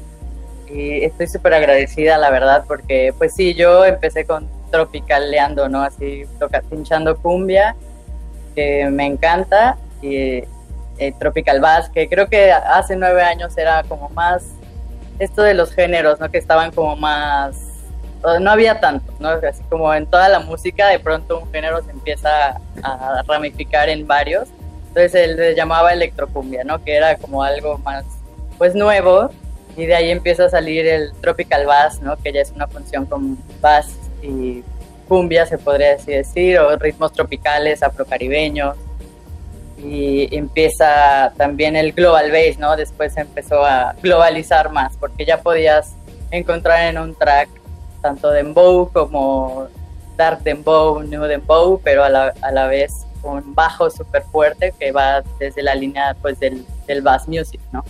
[0.70, 5.82] y estoy súper agradecida, la verdad, porque pues sí, yo empecé con tropicaleando, ¿no?
[5.82, 7.76] Así, toca, pinchando cumbia,
[8.54, 10.44] que me encanta, y
[10.98, 14.44] eh, tropical bass, que creo que hace nueve años era como más
[15.18, 16.30] esto de los géneros, ¿no?
[16.30, 17.68] Que estaban como más
[18.40, 19.28] no había tanto, ¿no?
[19.28, 24.06] Así como en toda la música, de pronto un género se empieza a ramificar en
[24.06, 24.48] varios.
[24.88, 26.82] Entonces él le llamaba electrocumbia, ¿no?
[26.82, 28.04] Que era como algo más,
[28.58, 29.30] pues nuevo.
[29.76, 32.16] Y de ahí empieza a salir el tropical bass, ¿no?
[32.16, 34.62] Que ya es una función con bass y
[35.08, 38.76] cumbia, se podría decir, o ritmos tropicales, afrocaribeños.
[39.78, 42.76] Y empieza también el global bass, ¿no?
[42.76, 45.94] Después empezó a globalizar más, porque ya podías
[46.30, 47.48] encontrar en un track
[48.02, 49.68] tanto dembow como
[50.16, 54.92] dark dembow, new dembow, pero a la, a la vez un bajo súper fuerte que
[54.92, 57.84] va desde la línea pues del, del bass music, ¿no?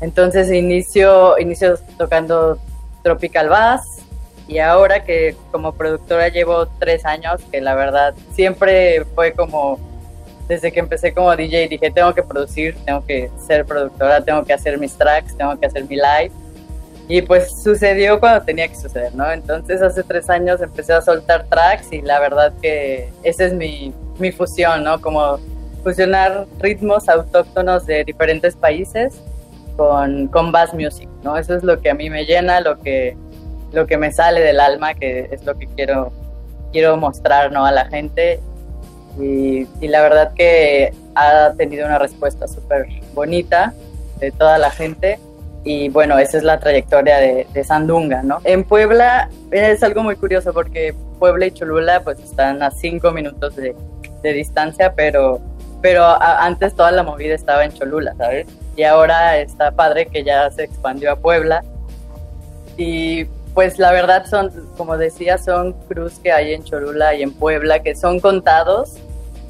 [0.00, 2.58] Entonces inicio, inicio tocando
[3.02, 4.01] tropical bass
[4.48, 9.78] y ahora que como productora llevo tres años, que la verdad siempre fue como,
[10.48, 14.52] desde que empecé como DJ dije, tengo que producir, tengo que ser productora, tengo que
[14.52, 16.32] hacer mis tracks, tengo que hacer mi live
[17.08, 19.30] y pues sucedió cuando tenía que suceder, ¿no?
[19.30, 23.92] Entonces hace tres años empecé a soltar tracks y la verdad que esa es mi,
[24.18, 25.00] mi fusión, ¿no?
[25.00, 25.38] Como
[25.82, 29.20] fusionar ritmos autóctonos de diferentes países
[29.76, 31.36] con, con bass music, ¿no?
[31.36, 33.16] Eso es lo que a mí me llena, lo que,
[33.72, 36.12] lo que me sale del alma, que es lo que quiero,
[36.72, 37.64] quiero mostrar, ¿no?
[37.64, 38.40] A la gente.
[39.20, 43.74] Y, y la verdad que ha tenido una respuesta súper bonita
[44.18, 45.18] de toda la gente
[45.64, 48.40] y bueno, esa es la trayectoria de, de, Sandunga, ¿no?
[48.44, 53.54] En Puebla es algo muy curioso porque Puebla y Cholula pues están a cinco minutos
[53.54, 53.76] de,
[54.22, 55.40] de distancia, pero,
[55.80, 58.48] pero a, antes toda la movida estaba en Cholula, ¿sabes?
[58.76, 61.62] Y ahora está padre que ya se expandió a Puebla.
[62.76, 67.32] Y pues la verdad son, como decía, son cruz que hay en Cholula y en
[67.32, 68.94] Puebla que son contados,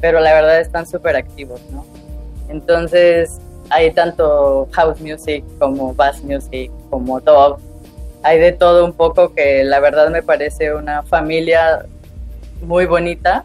[0.00, 1.84] pero la verdad están súper activos, ¿no?
[2.48, 7.58] Entonces, hay tanto house music como bass music, como dub.
[8.24, 11.86] Hay de todo un poco que la verdad me parece una familia
[12.60, 13.44] muy bonita.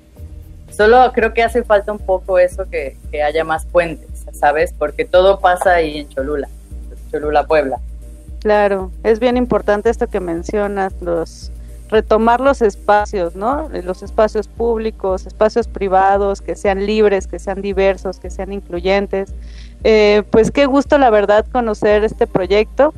[0.72, 4.74] Solo creo que hace falta un poco eso que, que haya más puentes, ¿sabes?
[4.78, 6.50] Porque todo pasa ahí en Cholula,
[7.12, 7.80] Cholula, Puebla.
[8.42, 11.52] Claro, es bien importante esto que mencionas, los
[11.90, 13.70] retomar los espacios, ¿no?
[13.70, 19.34] Los espacios públicos, espacios privados, que sean libres, que sean diversos, que sean incluyentes.
[19.84, 22.94] Eh, pues qué gusto, la verdad, conocer este proyecto.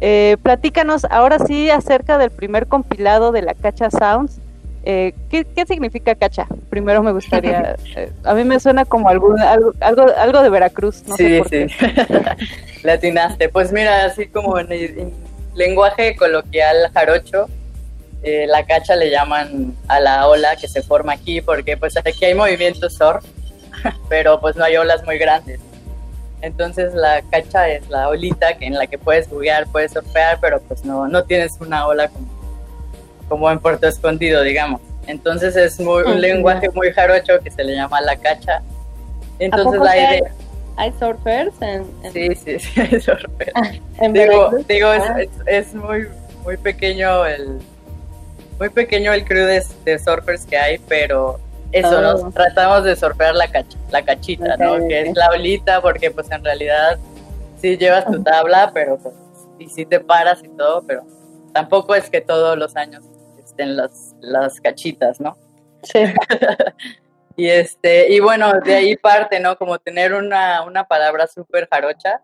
[0.00, 4.40] Eh, platícanos ahora sí acerca del primer compilado de la Cacha Sounds.
[4.84, 6.46] Eh, ¿qué, ¿qué, significa cacha?
[6.68, 11.04] Primero me gustaría, eh, a mí me suena como algún, algo, algo, algo de Veracruz,
[11.06, 11.66] no sí, sé por sí.
[11.78, 12.36] qué.
[12.82, 13.48] Latinaste.
[13.48, 15.12] Pues mira, así como en, en
[15.54, 17.48] lenguaje coloquial jarocho,
[18.22, 22.24] eh, la cacha le llaman a la ola que se forma aquí, porque pues aquí
[22.24, 23.24] hay movimiento surf,
[24.08, 25.60] pero pues no hay olas muy grandes.
[26.40, 30.60] Entonces la cacha es la olita que en la que puedes buguear, puedes surfear, pero
[30.60, 32.26] pues no, no tienes una ola como,
[33.32, 34.82] como en Puerto Escondido, digamos.
[35.06, 38.60] Entonces es muy, un lenguaje muy jarocho que se le llama la cacha.
[39.38, 40.08] Entonces la idea...
[40.10, 40.22] Hay,
[40.76, 42.12] hay surfers en, en...
[42.12, 43.52] Sí, sí, sí, hay surfers.
[44.00, 45.22] en digo, digo es, Ah.
[45.22, 46.08] es, es muy,
[46.44, 47.58] muy pequeño el
[48.58, 51.40] muy pequeño el crew de, de surfers que hay, pero
[51.72, 52.00] eso, Oh.
[52.02, 54.74] nos tratamos de surfear la, cach, la cachita, ¿no?
[54.74, 56.98] Ok, Que es la olita, porque pues en realidad
[57.62, 59.14] sí llevas tu tabla, pero pues,
[59.58, 61.02] y sí te paras y todo, pero
[61.54, 63.02] tampoco es que todos los años
[63.52, 65.36] estén las, las cachitas, ¿no?
[65.82, 66.00] Sí.
[67.36, 69.56] Y este, y bueno, de ahí parte, ¿no?
[69.56, 72.20] Como tener una, una palabra súper jarocha.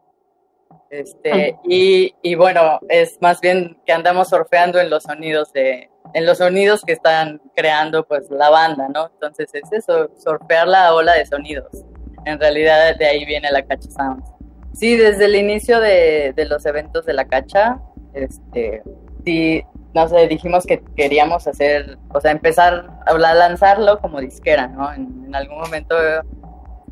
[0.90, 6.26] Este, y, y bueno, es más bien que andamos surfeando en los sonidos de, en
[6.26, 9.10] los sonidos que están creando pues la banda, ¿no?
[9.12, 11.84] Entonces es eso, surfear la ola de sonidos.
[12.24, 14.30] En realidad de ahí viene la Cacha Sounds.
[14.74, 17.80] Sí, desde el inicio de, de los eventos de la Cacha,
[18.14, 18.82] este,
[19.24, 24.66] sí, no sé, dijimos que queríamos hacer, o sea, empezar a la- lanzarlo como disquera,
[24.68, 24.92] ¿no?
[24.92, 25.94] En, algún momento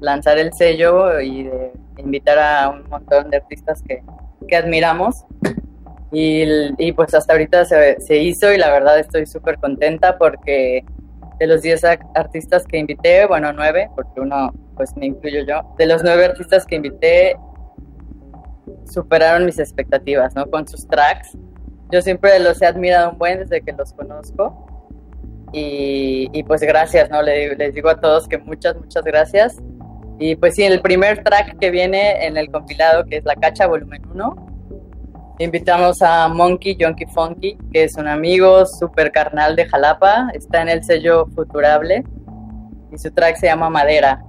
[0.00, 1.50] lanzar el sello y
[1.96, 4.02] invitar a un montón de artistas que,
[4.46, 5.24] que admiramos.
[6.12, 10.84] Y, pues hasta ahorita se, hizo y la verdad estoy súper contenta porque
[11.38, 15.74] de los 10 ac- artistas que invité, bueno, 9, porque uno pues me incluyo yo,
[15.78, 17.36] de los 9 artistas que invité
[18.90, 20.46] superaron mis expectativas, ¿no?
[20.46, 21.36] Con sus tracks.
[21.90, 24.66] Yo siempre los he admirado un buen desde que los conozco.
[25.52, 27.22] Y, pues gracias, ¿no?
[27.22, 29.56] Le- les digo a todos que muchas, muchas gracias.
[30.18, 33.66] Y pues sí, el primer track que viene en el compilado, que es La Cacha
[33.66, 40.30] Volumen 1, invitamos a Monkey Junkie Funky, que es un amigo súper carnal de Jalapa,
[40.34, 42.04] está en el sello Futurable
[42.92, 44.24] y su track se llama Madera.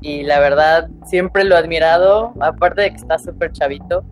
[0.00, 4.04] Y la verdad, siempre lo he admirado, aparte de que está súper chavito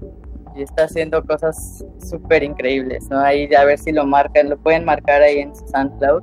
[0.54, 3.20] y está haciendo cosas súper increíbles, ¿no?
[3.20, 6.22] Ahí a ver si lo marcan, lo pueden marcar ahí en su SoundCloud.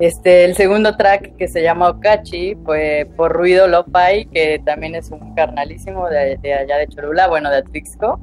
[0.00, 5.10] Este, el segundo track que se llama Okachi fue por Ruido Lo-Fi, que también es
[5.10, 8.18] un carnalísimo de, de allá de Cholula, bueno, de Atlixco.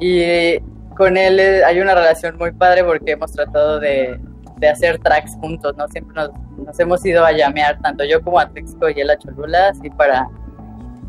[0.00, 0.58] Y
[0.96, 4.18] con él eh, hay una relación muy padre porque hemos tratado de,
[4.56, 5.86] de hacer tracks juntos, ¿no?
[5.88, 9.68] Siempre nos, nos hemos ido a llamear, tanto yo como Atlixco y él a Cholula,
[9.68, 10.28] así para,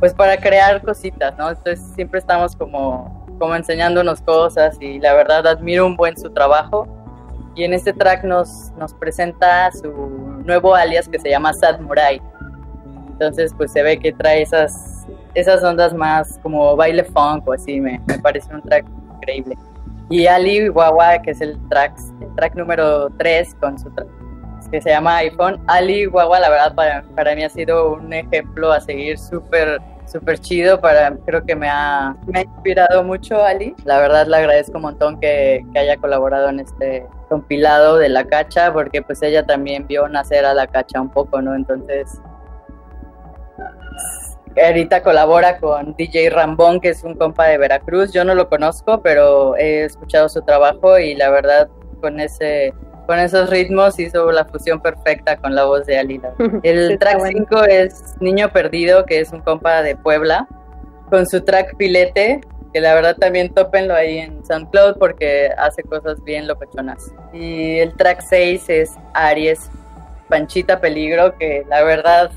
[0.03, 1.47] pues para crear cositas, ¿no?
[1.47, 6.85] Entonces siempre estamos como, como enseñándonos cosas y la verdad admiro un buen su trabajo.
[7.55, 9.87] Y en este track nos, nos presenta su
[10.43, 12.21] nuevo alias que se llama Sad Murai.
[13.11, 17.79] Entonces, pues se ve que trae esas, esas ondas más como baile funk o así,
[17.79, 18.85] me, me parece un track
[19.15, 19.57] increíble.
[20.09, 24.05] Y Ali Guagua, que es el track, el track número 3 con su tra-
[24.69, 25.63] que se llama iPhone.
[25.67, 30.39] Ali Guagua, la verdad, para, para mí ha sido un ejemplo a seguir súper súper
[30.39, 33.75] chido, para, creo que me ha, me ha inspirado mucho Ali.
[33.85, 38.25] La verdad le agradezco un montón que, que haya colaborado en este compilado de La
[38.25, 41.55] Cacha, porque pues ella también vio nacer a La Cacha un poco, ¿no?
[41.55, 42.19] Entonces,
[44.61, 48.11] ahorita colabora con DJ Rambón, que es un compa de Veracruz.
[48.11, 51.69] Yo no lo conozco, pero he escuchado su trabajo y la verdad
[52.01, 52.73] con ese
[53.05, 56.33] con esos ritmos hizo la fusión perfecta con la voz de Alila.
[56.63, 57.45] El track bueno.
[57.49, 60.47] 5 es Niño Perdido, que es un compa de Puebla,
[61.09, 62.41] con su track Pilete,
[62.73, 67.13] que la verdad también tópenlo ahí en SoundCloud porque hace cosas bien locochonas.
[67.33, 69.69] Y el track 6 es Aries,
[70.29, 72.31] Panchita Peligro, que la verdad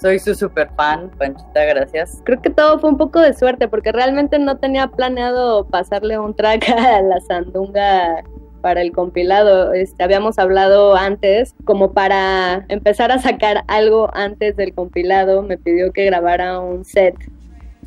[0.00, 2.22] soy su super fan, Panchita, gracias.
[2.24, 6.34] Creo que todo fue un poco de suerte porque realmente no tenía planeado pasarle un
[6.34, 8.24] track a la sandunga
[8.60, 9.72] para el compilado.
[9.72, 15.92] Este, habíamos hablado antes, como para empezar a sacar algo antes del compilado, me pidió
[15.92, 17.14] que grabara un set,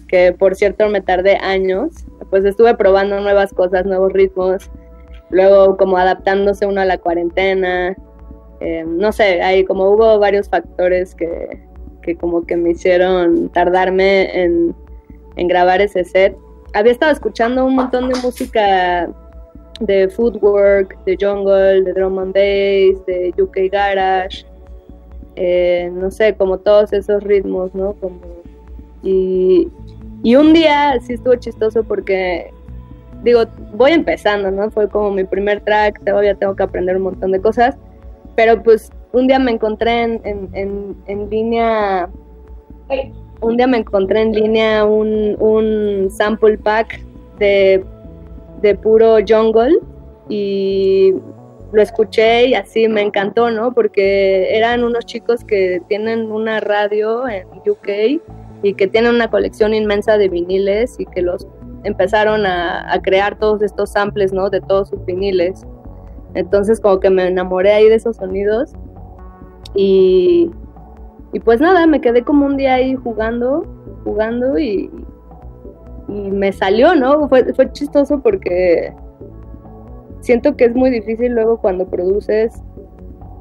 [0.07, 2.05] que por cierto me tardé años.
[2.29, 4.69] Pues estuve probando nuevas cosas, nuevos ritmos,
[5.29, 7.95] luego como adaptándose uno a la cuarentena.
[8.59, 11.61] Eh, no sé, ahí como hubo varios factores que,
[12.01, 14.75] que como que me hicieron tardarme en,
[15.35, 16.37] en grabar ese set.
[16.73, 19.09] Había estado escuchando un montón de música
[19.79, 24.45] de footwork, de jungle, de drum and bass, de UK garage,
[25.35, 27.95] eh, no sé, como todos esos ritmos, ¿no?
[29.01, 29.67] Y,
[30.23, 32.51] y un día sí estuvo chistoso porque,
[33.23, 33.43] digo,
[33.73, 34.69] voy empezando, ¿no?
[34.71, 37.77] Fue como mi primer track, todavía tengo que aprender un montón de cosas,
[38.35, 42.09] pero pues un día me encontré en, en, en, en línea,
[43.41, 47.01] un día me encontré en línea un, un sample pack
[47.39, 47.83] de,
[48.61, 49.79] de puro jungle
[50.29, 51.13] y
[51.71, 53.73] lo escuché y así me encantó, ¿no?
[53.73, 58.21] Porque eran unos chicos que tienen una radio en UK
[58.63, 61.47] y que tienen una colección inmensa de viniles y que los
[61.83, 64.49] empezaron a, crear todos estos samples, ¿no?
[64.49, 65.65] De todos sus viniles.
[66.33, 68.73] Entonces como que me enamoré ahí de esos sonidos
[69.75, 70.51] y,
[71.33, 73.65] y pues nada, me quedé como un día ahí jugando,
[74.03, 74.89] jugando y,
[76.11, 77.29] y me salió, ¿no?
[77.29, 78.93] Fue, fue chistoso porque
[80.19, 82.61] siento que es muy difícil luego cuando produces.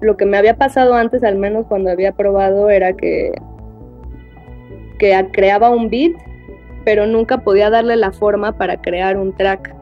[0.00, 3.32] Lo que me había pasado antes, al menos cuando había probado, era que,
[4.98, 6.12] que creaba un beat,
[6.84, 9.74] pero nunca podía darle la forma para crear un track.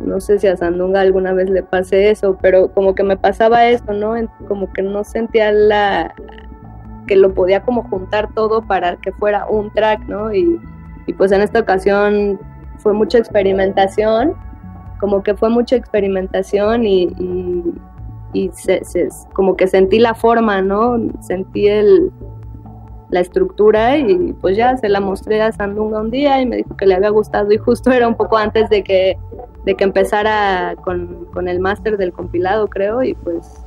[0.00, 3.66] No sé si a Sandunga alguna vez le pasé eso, pero como que me pasaba
[3.66, 4.14] eso, ¿no?
[4.46, 6.14] Como que no sentía la
[7.06, 10.32] que lo podía como juntar todo para que fuera un track, ¿no?
[10.32, 10.60] Y,
[11.06, 12.38] y pues en esta ocasión
[12.78, 14.34] fue mucha experimentación,
[15.00, 17.08] como que fue mucha experimentación y,
[18.32, 18.82] y, se-
[19.32, 20.96] como que sentí la forma, ¿no?
[21.20, 22.10] Sentí el,
[23.10, 26.76] la estructura y pues ya se la mostré a Sandunga un día y me dijo
[26.76, 29.18] que le había gustado y justo era un poco antes de que,
[29.64, 33.61] de que empezara con, con el máster del compilado, creo, y pues,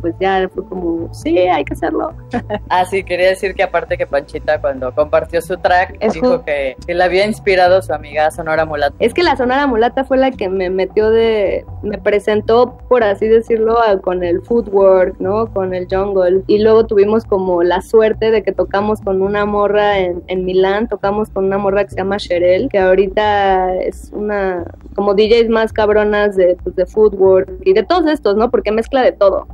[0.00, 2.12] pues ya fue como, sí, hay que hacerlo.
[2.68, 6.76] Ah, sí, quería decir que aparte que Panchita cuando compartió su track Es dijo que,
[6.86, 8.94] que le había inspirado su amiga Sonora Mulata.
[8.98, 13.26] Es que la Sonora Mulata fue la que me metió de, me presentó, por así
[13.26, 15.46] decirlo, con el footwork, ¿no?
[15.52, 16.42] Con el jungle.
[16.46, 20.88] Y luego tuvimos como la suerte de que tocamos con una morra en, en Milán,
[20.88, 24.64] tocamos con una morra que se llama Sherelle, que ahorita es una,
[24.94, 28.50] como DJs más cabronas de, pues, de footwork y de todos estos, ¿no?
[28.50, 29.46] Porque mezcla de todo.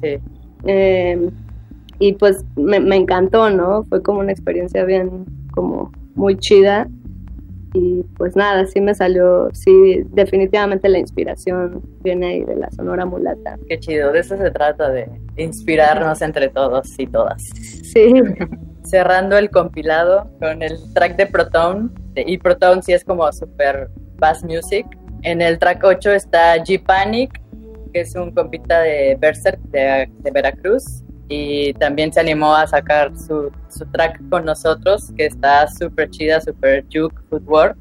[0.00, 0.18] Sí.
[0.64, 1.30] Eh,
[1.98, 3.84] y pues me, me encantó, ¿no?
[3.84, 6.88] Fue como una experiencia bien, como muy chida.
[7.72, 13.06] Y pues nada, sí me salió, sí, definitivamente la inspiración viene ahí de la Sonora
[13.06, 13.58] Mulata.
[13.68, 17.42] Qué chido, de eso se trata, de inspirarnos entre todos y todas.
[17.42, 18.12] Sí.
[18.82, 24.42] Cerrando el compilado con el track de Proton, y Proton sí es como super bass
[24.42, 24.86] music.
[25.22, 27.40] En el track 8 está G Panic,
[27.92, 31.02] que es un compita de Berserk de, de Veracruz.
[31.28, 36.40] Y también se animó a sacar su, su track con nosotros, que está súper chida,
[36.40, 37.76] súper juke, footwork.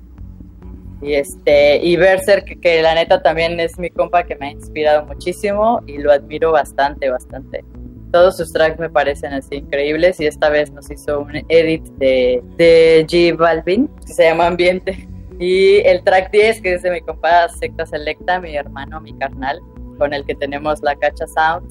[1.02, 4.52] Y este, y Berserk, que, que la neta también es mi compa que me ha
[4.52, 7.64] inspirado muchísimo y lo admiro bastante, bastante.
[8.12, 12.44] Todos sus tracks me parecen así increíbles y esta vez nos hizo un edit de,
[12.58, 15.08] de G Balvin, que se llama Ambiente.
[15.40, 19.62] Y el track 10, que es de mi compa Secta Selecta, mi hermano, mi carnal,
[20.00, 21.70] con el que tenemos la Cacha Sound.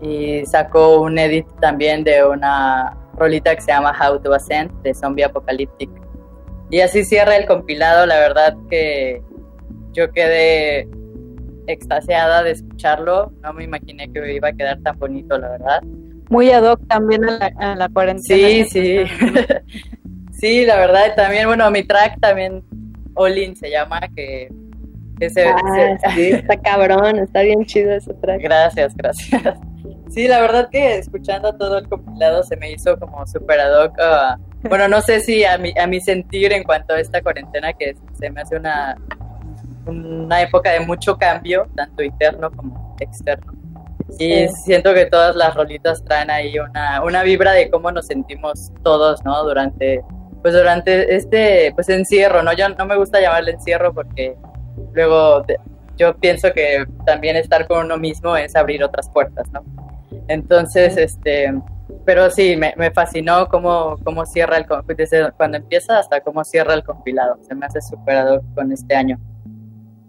[0.00, 4.94] Y sacó un edit también de una rolita que se llama How to Ascend, de
[4.94, 5.90] Zombie Apocalyptic.
[6.70, 9.20] Y así cierra el compilado, la verdad que
[9.92, 10.88] yo quedé
[11.66, 15.82] extasiada de escucharlo, no me imaginé que iba a quedar tan bonito, la verdad.
[16.28, 18.48] Muy ad hoc también a la, a la cuarentena.
[18.48, 18.98] Sí, sí.
[20.32, 22.62] sí, la verdad, también, bueno, mi track también,
[23.14, 24.48] Olin se llama, que,
[25.20, 25.56] que se, Ah,
[26.02, 28.40] se- sí, está cabrón, está bien chido ese track.
[28.42, 29.58] Gracias, gracias.
[30.08, 34.00] Sí, la verdad que escuchando todo el compilado se me hizo como súper ad hoc.
[34.00, 34.36] a-
[34.68, 37.94] bueno, no sé si a mi, a mi sentir en cuanto a esta cuarentena, que
[38.18, 38.96] se me hace una,
[39.86, 43.52] una época de mucho cambio, tanto interno como externo.
[44.18, 48.72] Y siento que todas las rolitas traen ahí una, una vibra de cómo nos sentimos
[48.82, 49.42] todos, ¿no?
[49.44, 50.02] Durante,
[50.42, 52.52] pues durante este, pues encierro, ¿no?
[52.52, 54.36] Yo no me gusta llamarle encierro porque
[54.92, 55.44] luego
[55.96, 59.62] yo pienso que también estar con uno mismo es abrir otras puertas, ¿no?
[60.28, 61.52] Entonces, este,
[62.04, 64.66] pero sí, me, me fascinó cómo, cómo cierra el,
[64.96, 67.38] desde cuando empieza hasta cómo cierra el compilado.
[67.42, 69.18] Se me hace superador con este año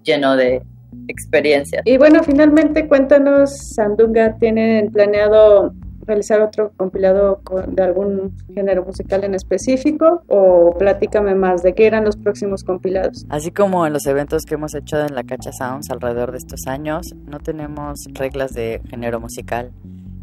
[0.04, 0.64] lleno de
[1.08, 1.82] experiencias.
[1.86, 5.74] Y bueno, finalmente cuéntanos, Sandunga, ¿tienen planeado
[6.06, 12.06] realizar otro compilado de algún género musical en específico o platícame más de qué eran
[12.06, 13.26] los próximos compilados.
[13.30, 16.68] Así como en los eventos que hemos hecho en la Cacha Sounds alrededor de estos
[16.68, 19.72] años, no tenemos reglas de género musical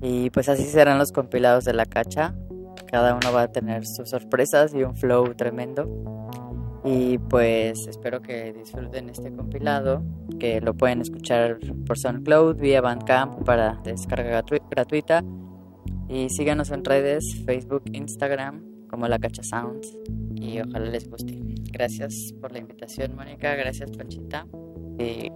[0.00, 2.34] y pues así serán los compilados de la Cacha.
[2.90, 5.88] Cada uno va a tener sus sorpresas y un flow tremendo.
[6.84, 10.02] Y pues espero que disfruten este compilado,
[10.38, 15.24] que lo pueden escuchar por SoundCloud vía Bandcamp para descarga gratuita.
[16.08, 19.96] Y síganos en redes, Facebook, Instagram, como La Cacha Sounds.
[20.34, 21.38] Y ojalá les guste.
[21.72, 23.54] Gracias por la invitación, Mónica.
[23.54, 24.46] Gracias, Panchita.
[24.98, 25.30] Y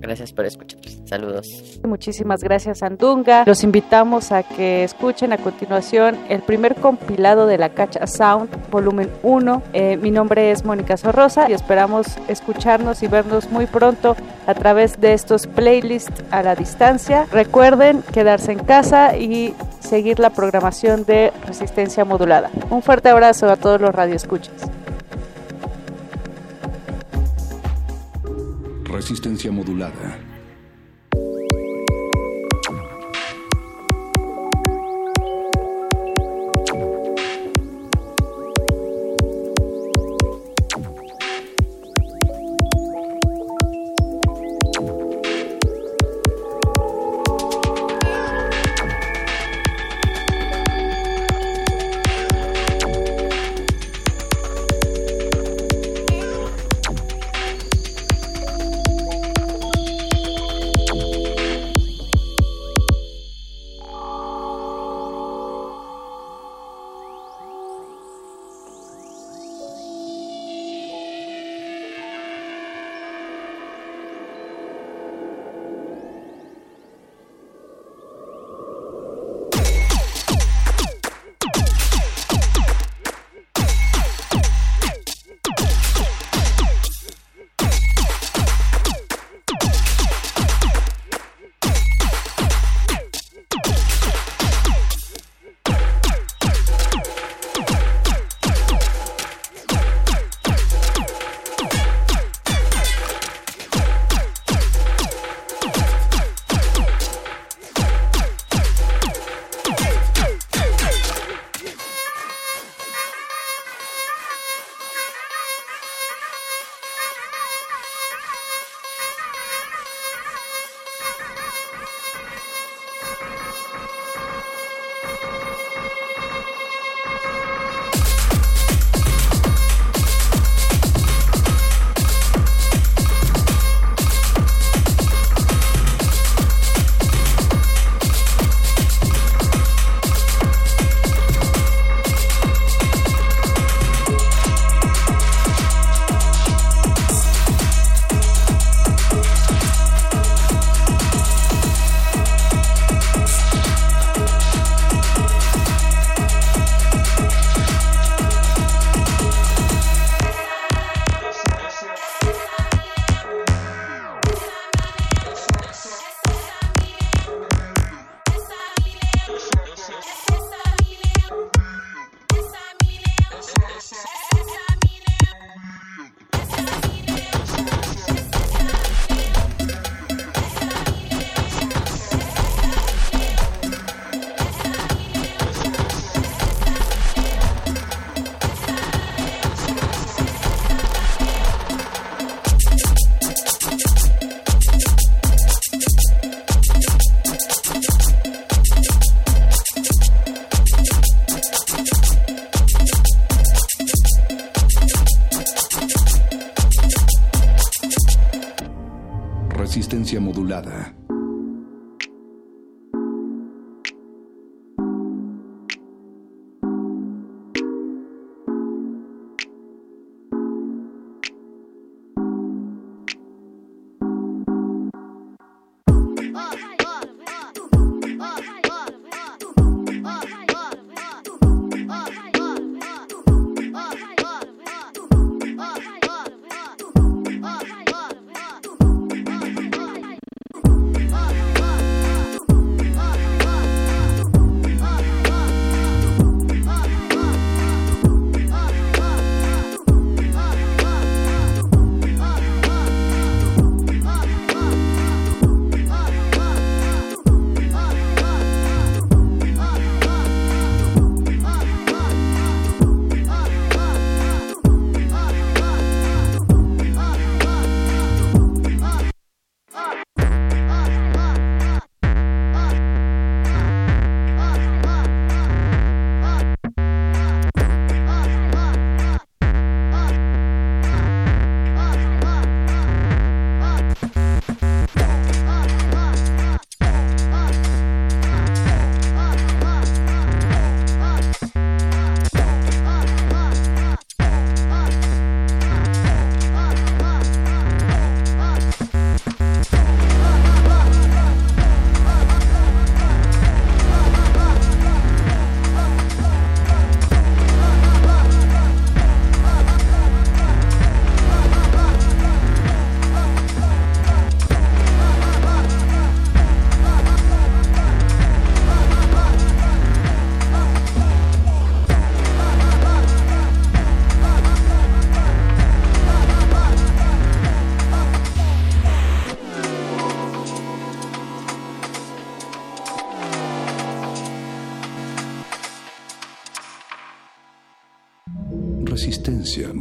[0.00, 0.80] Gracias por escuchar.
[1.06, 1.80] Saludos.
[1.86, 3.44] Muchísimas gracias, Andunga.
[3.46, 9.10] Los invitamos a que escuchen a continuación el primer compilado de la Cacha Sound, volumen
[9.22, 9.62] 1.
[9.72, 14.16] Eh, mi nombre es Mónica Sorrosa y esperamos escucharnos y vernos muy pronto
[14.46, 17.26] a través de estos playlists a la distancia.
[17.32, 22.50] Recuerden quedarse en casa y seguir la programación de Resistencia Modulada.
[22.70, 24.52] Un fuerte abrazo a todos los radioescuchas.
[28.88, 30.27] Resistencia modulada.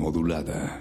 [0.08, 0.77] Modulada.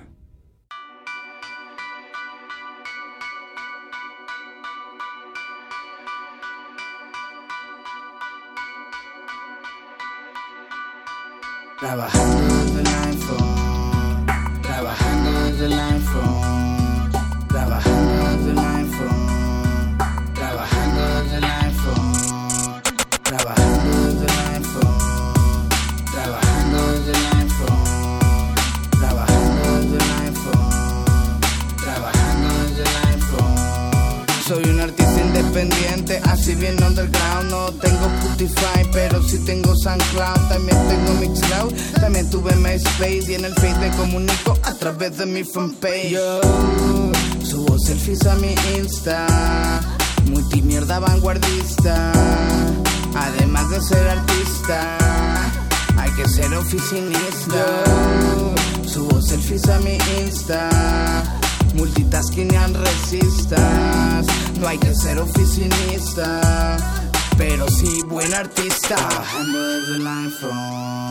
[45.07, 46.11] Través de mi fanpage.
[46.11, 46.41] Yo
[47.45, 49.27] subo selfies a mi Insta,
[50.31, 52.13] multimierda vanguardista,
[53.15, 54.97] además de ser artista,
[55.97, 57.85] hay que ser oficinista.
[58.85, 60.69] Yo subo selfies a mi Insta.
[61.75, 64.25] Multitasking resistas
[64.59, 66.79] No hay que ser oficinista
[67.37, 71.06] Pero sí buen artista Trabajando desde el iPhone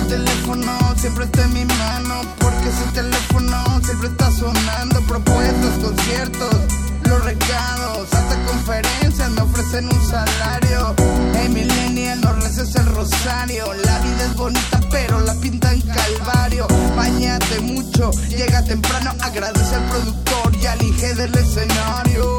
[0.00, 6.80] el teléfono siempre está en mi mano Porque ese teléfono siempre está sonando Propuestas, conciertos
[7.10, 10.94] los recados, hasta conferencias me ofrecen un salario.
[11.42, 13.64] En millennial no reces el rosario.
[13.84, 16.68] La vida es bonita, pero la pintan calvario.
[16.96, 22.38] Bañate mucho, llega temprano, agradece al productor y alige del escenario.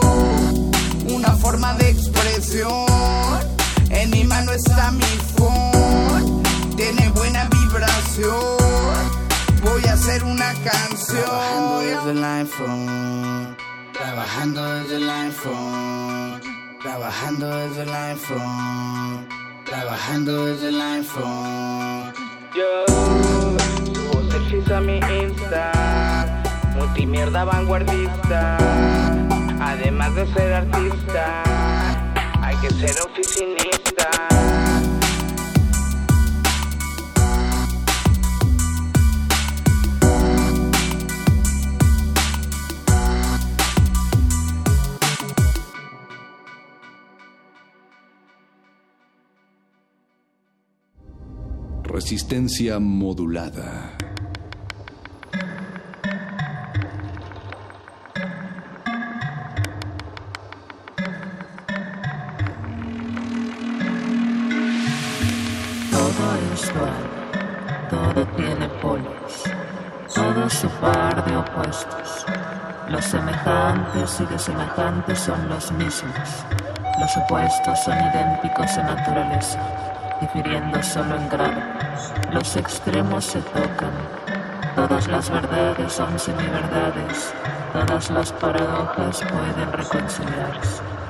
[1.09, 2.85] Una forma de expresión.
[3.89, 6.43] En mi mano está mi phone,
[6.77, 7.50] tiene buena
[8.19, 11.79] Voy a hacer una canción.
[11.79, 13.57] Desde el iPhone.
[13.93, 16.41] Trabajando desde el iPhone,
[16.81, 19.27] trabajando desde el iPhone,
[19.63, 22.13] trabajando desde el iPhone.
[22.53, 26.43] Yo subo selfies a mi Insta,
[26.75, 28.57] multimierda vanguardista.
[29.61, 31.43] Además de ser artista,
[32.41, 33.90] hay que ser oficinista.
[51.93, 53.91] Resistencia modulada.
[65.91, 66.23] Todo
[66.53, 67.03] es dual,
[67.89, 69.43] todo tiene polos,
[70.15, 72.25] todo su par de opuestos.
[72.89, 76.29] Los semejantes y desemejantes son los mismos,
[77.01, 79.90] los opuestos son idénticos en naturaleza,
[80.21, 81.61] difiriendo solo en grado.
[82.31, 83.91] Los extremos se tocan,
[84.75, 87.33] todas las verdades son semiverdades,
[87.73, 91.00] todas las paradojas pueden reconciliarse.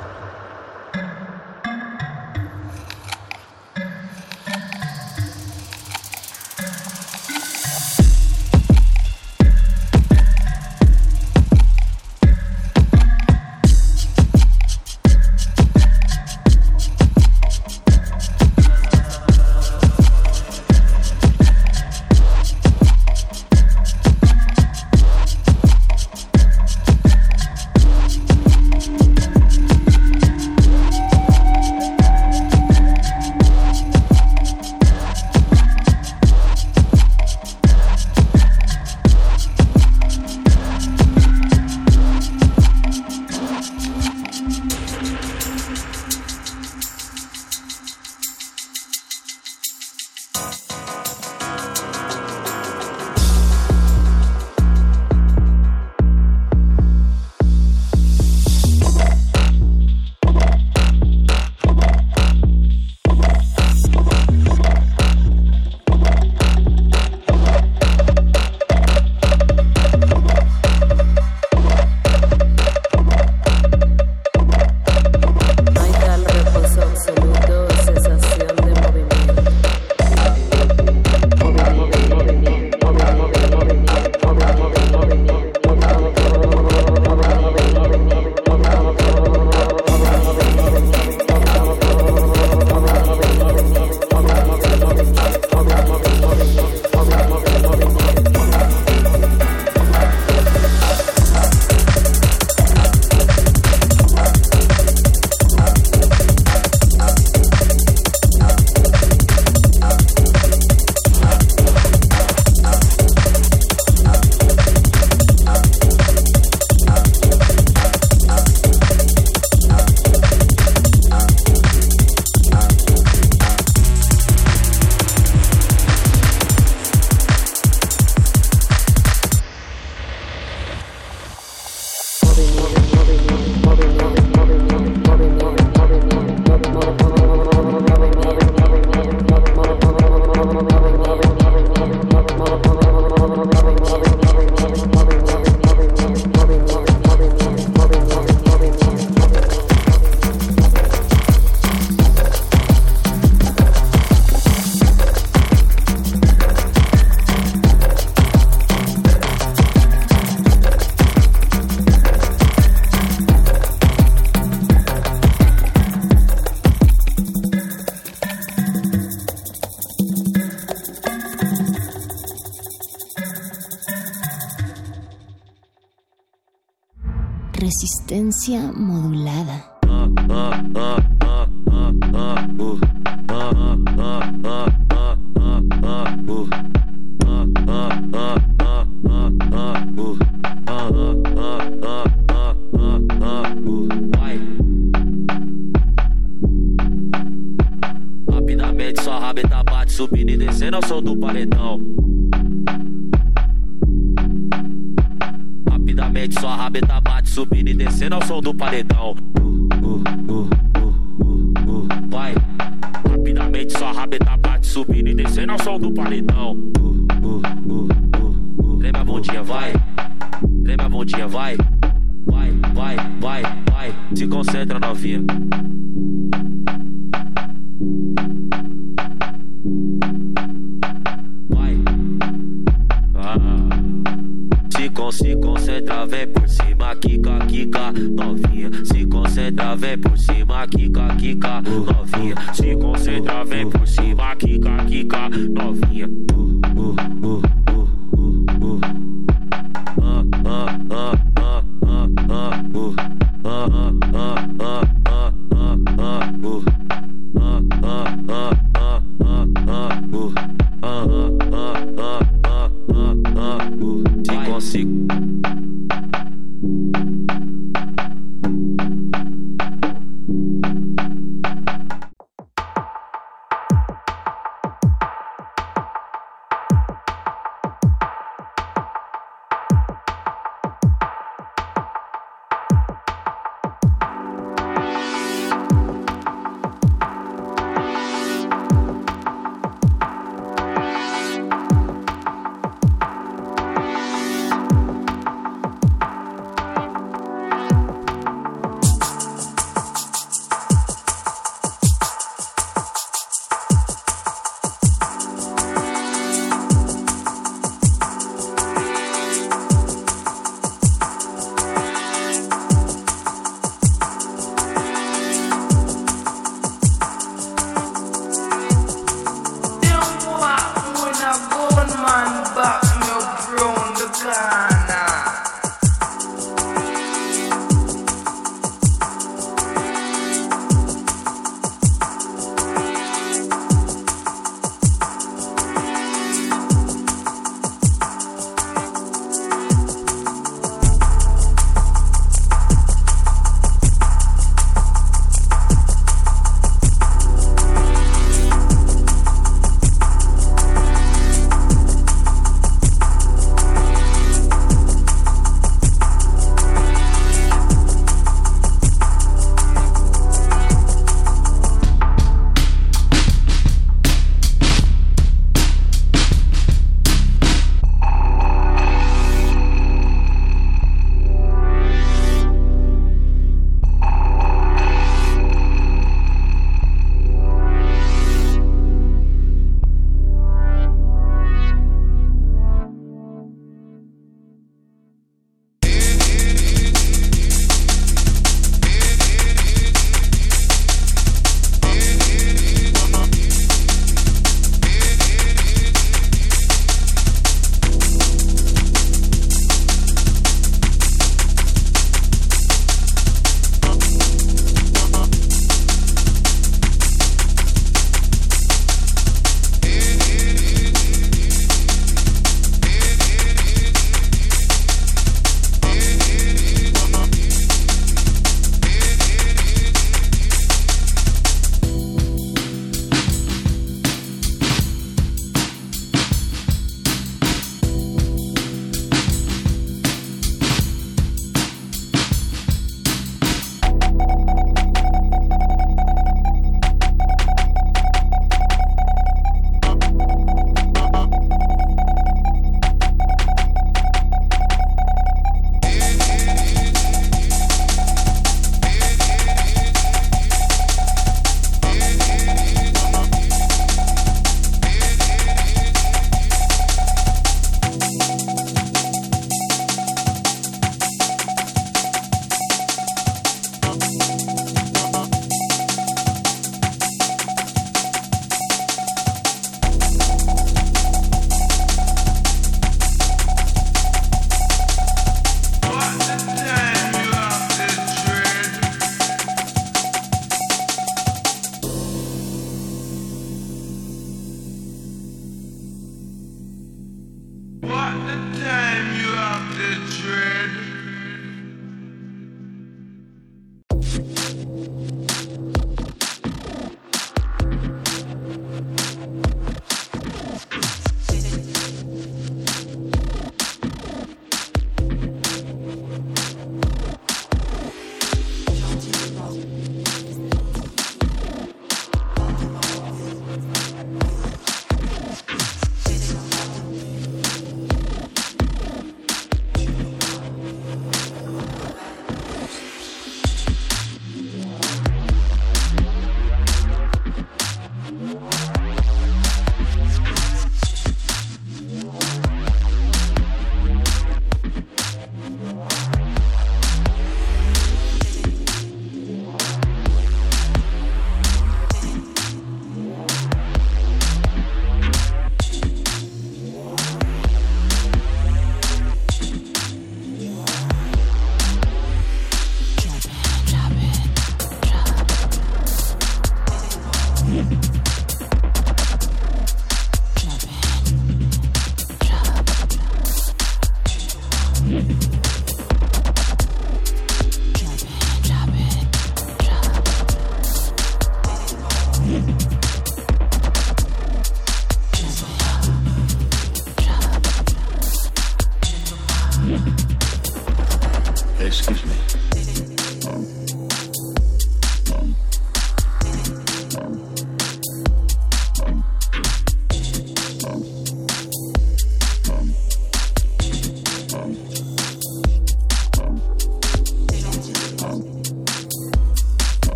[178.41, 179.20] Modulada.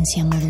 [0.00, 0.49] Resistencia modulada.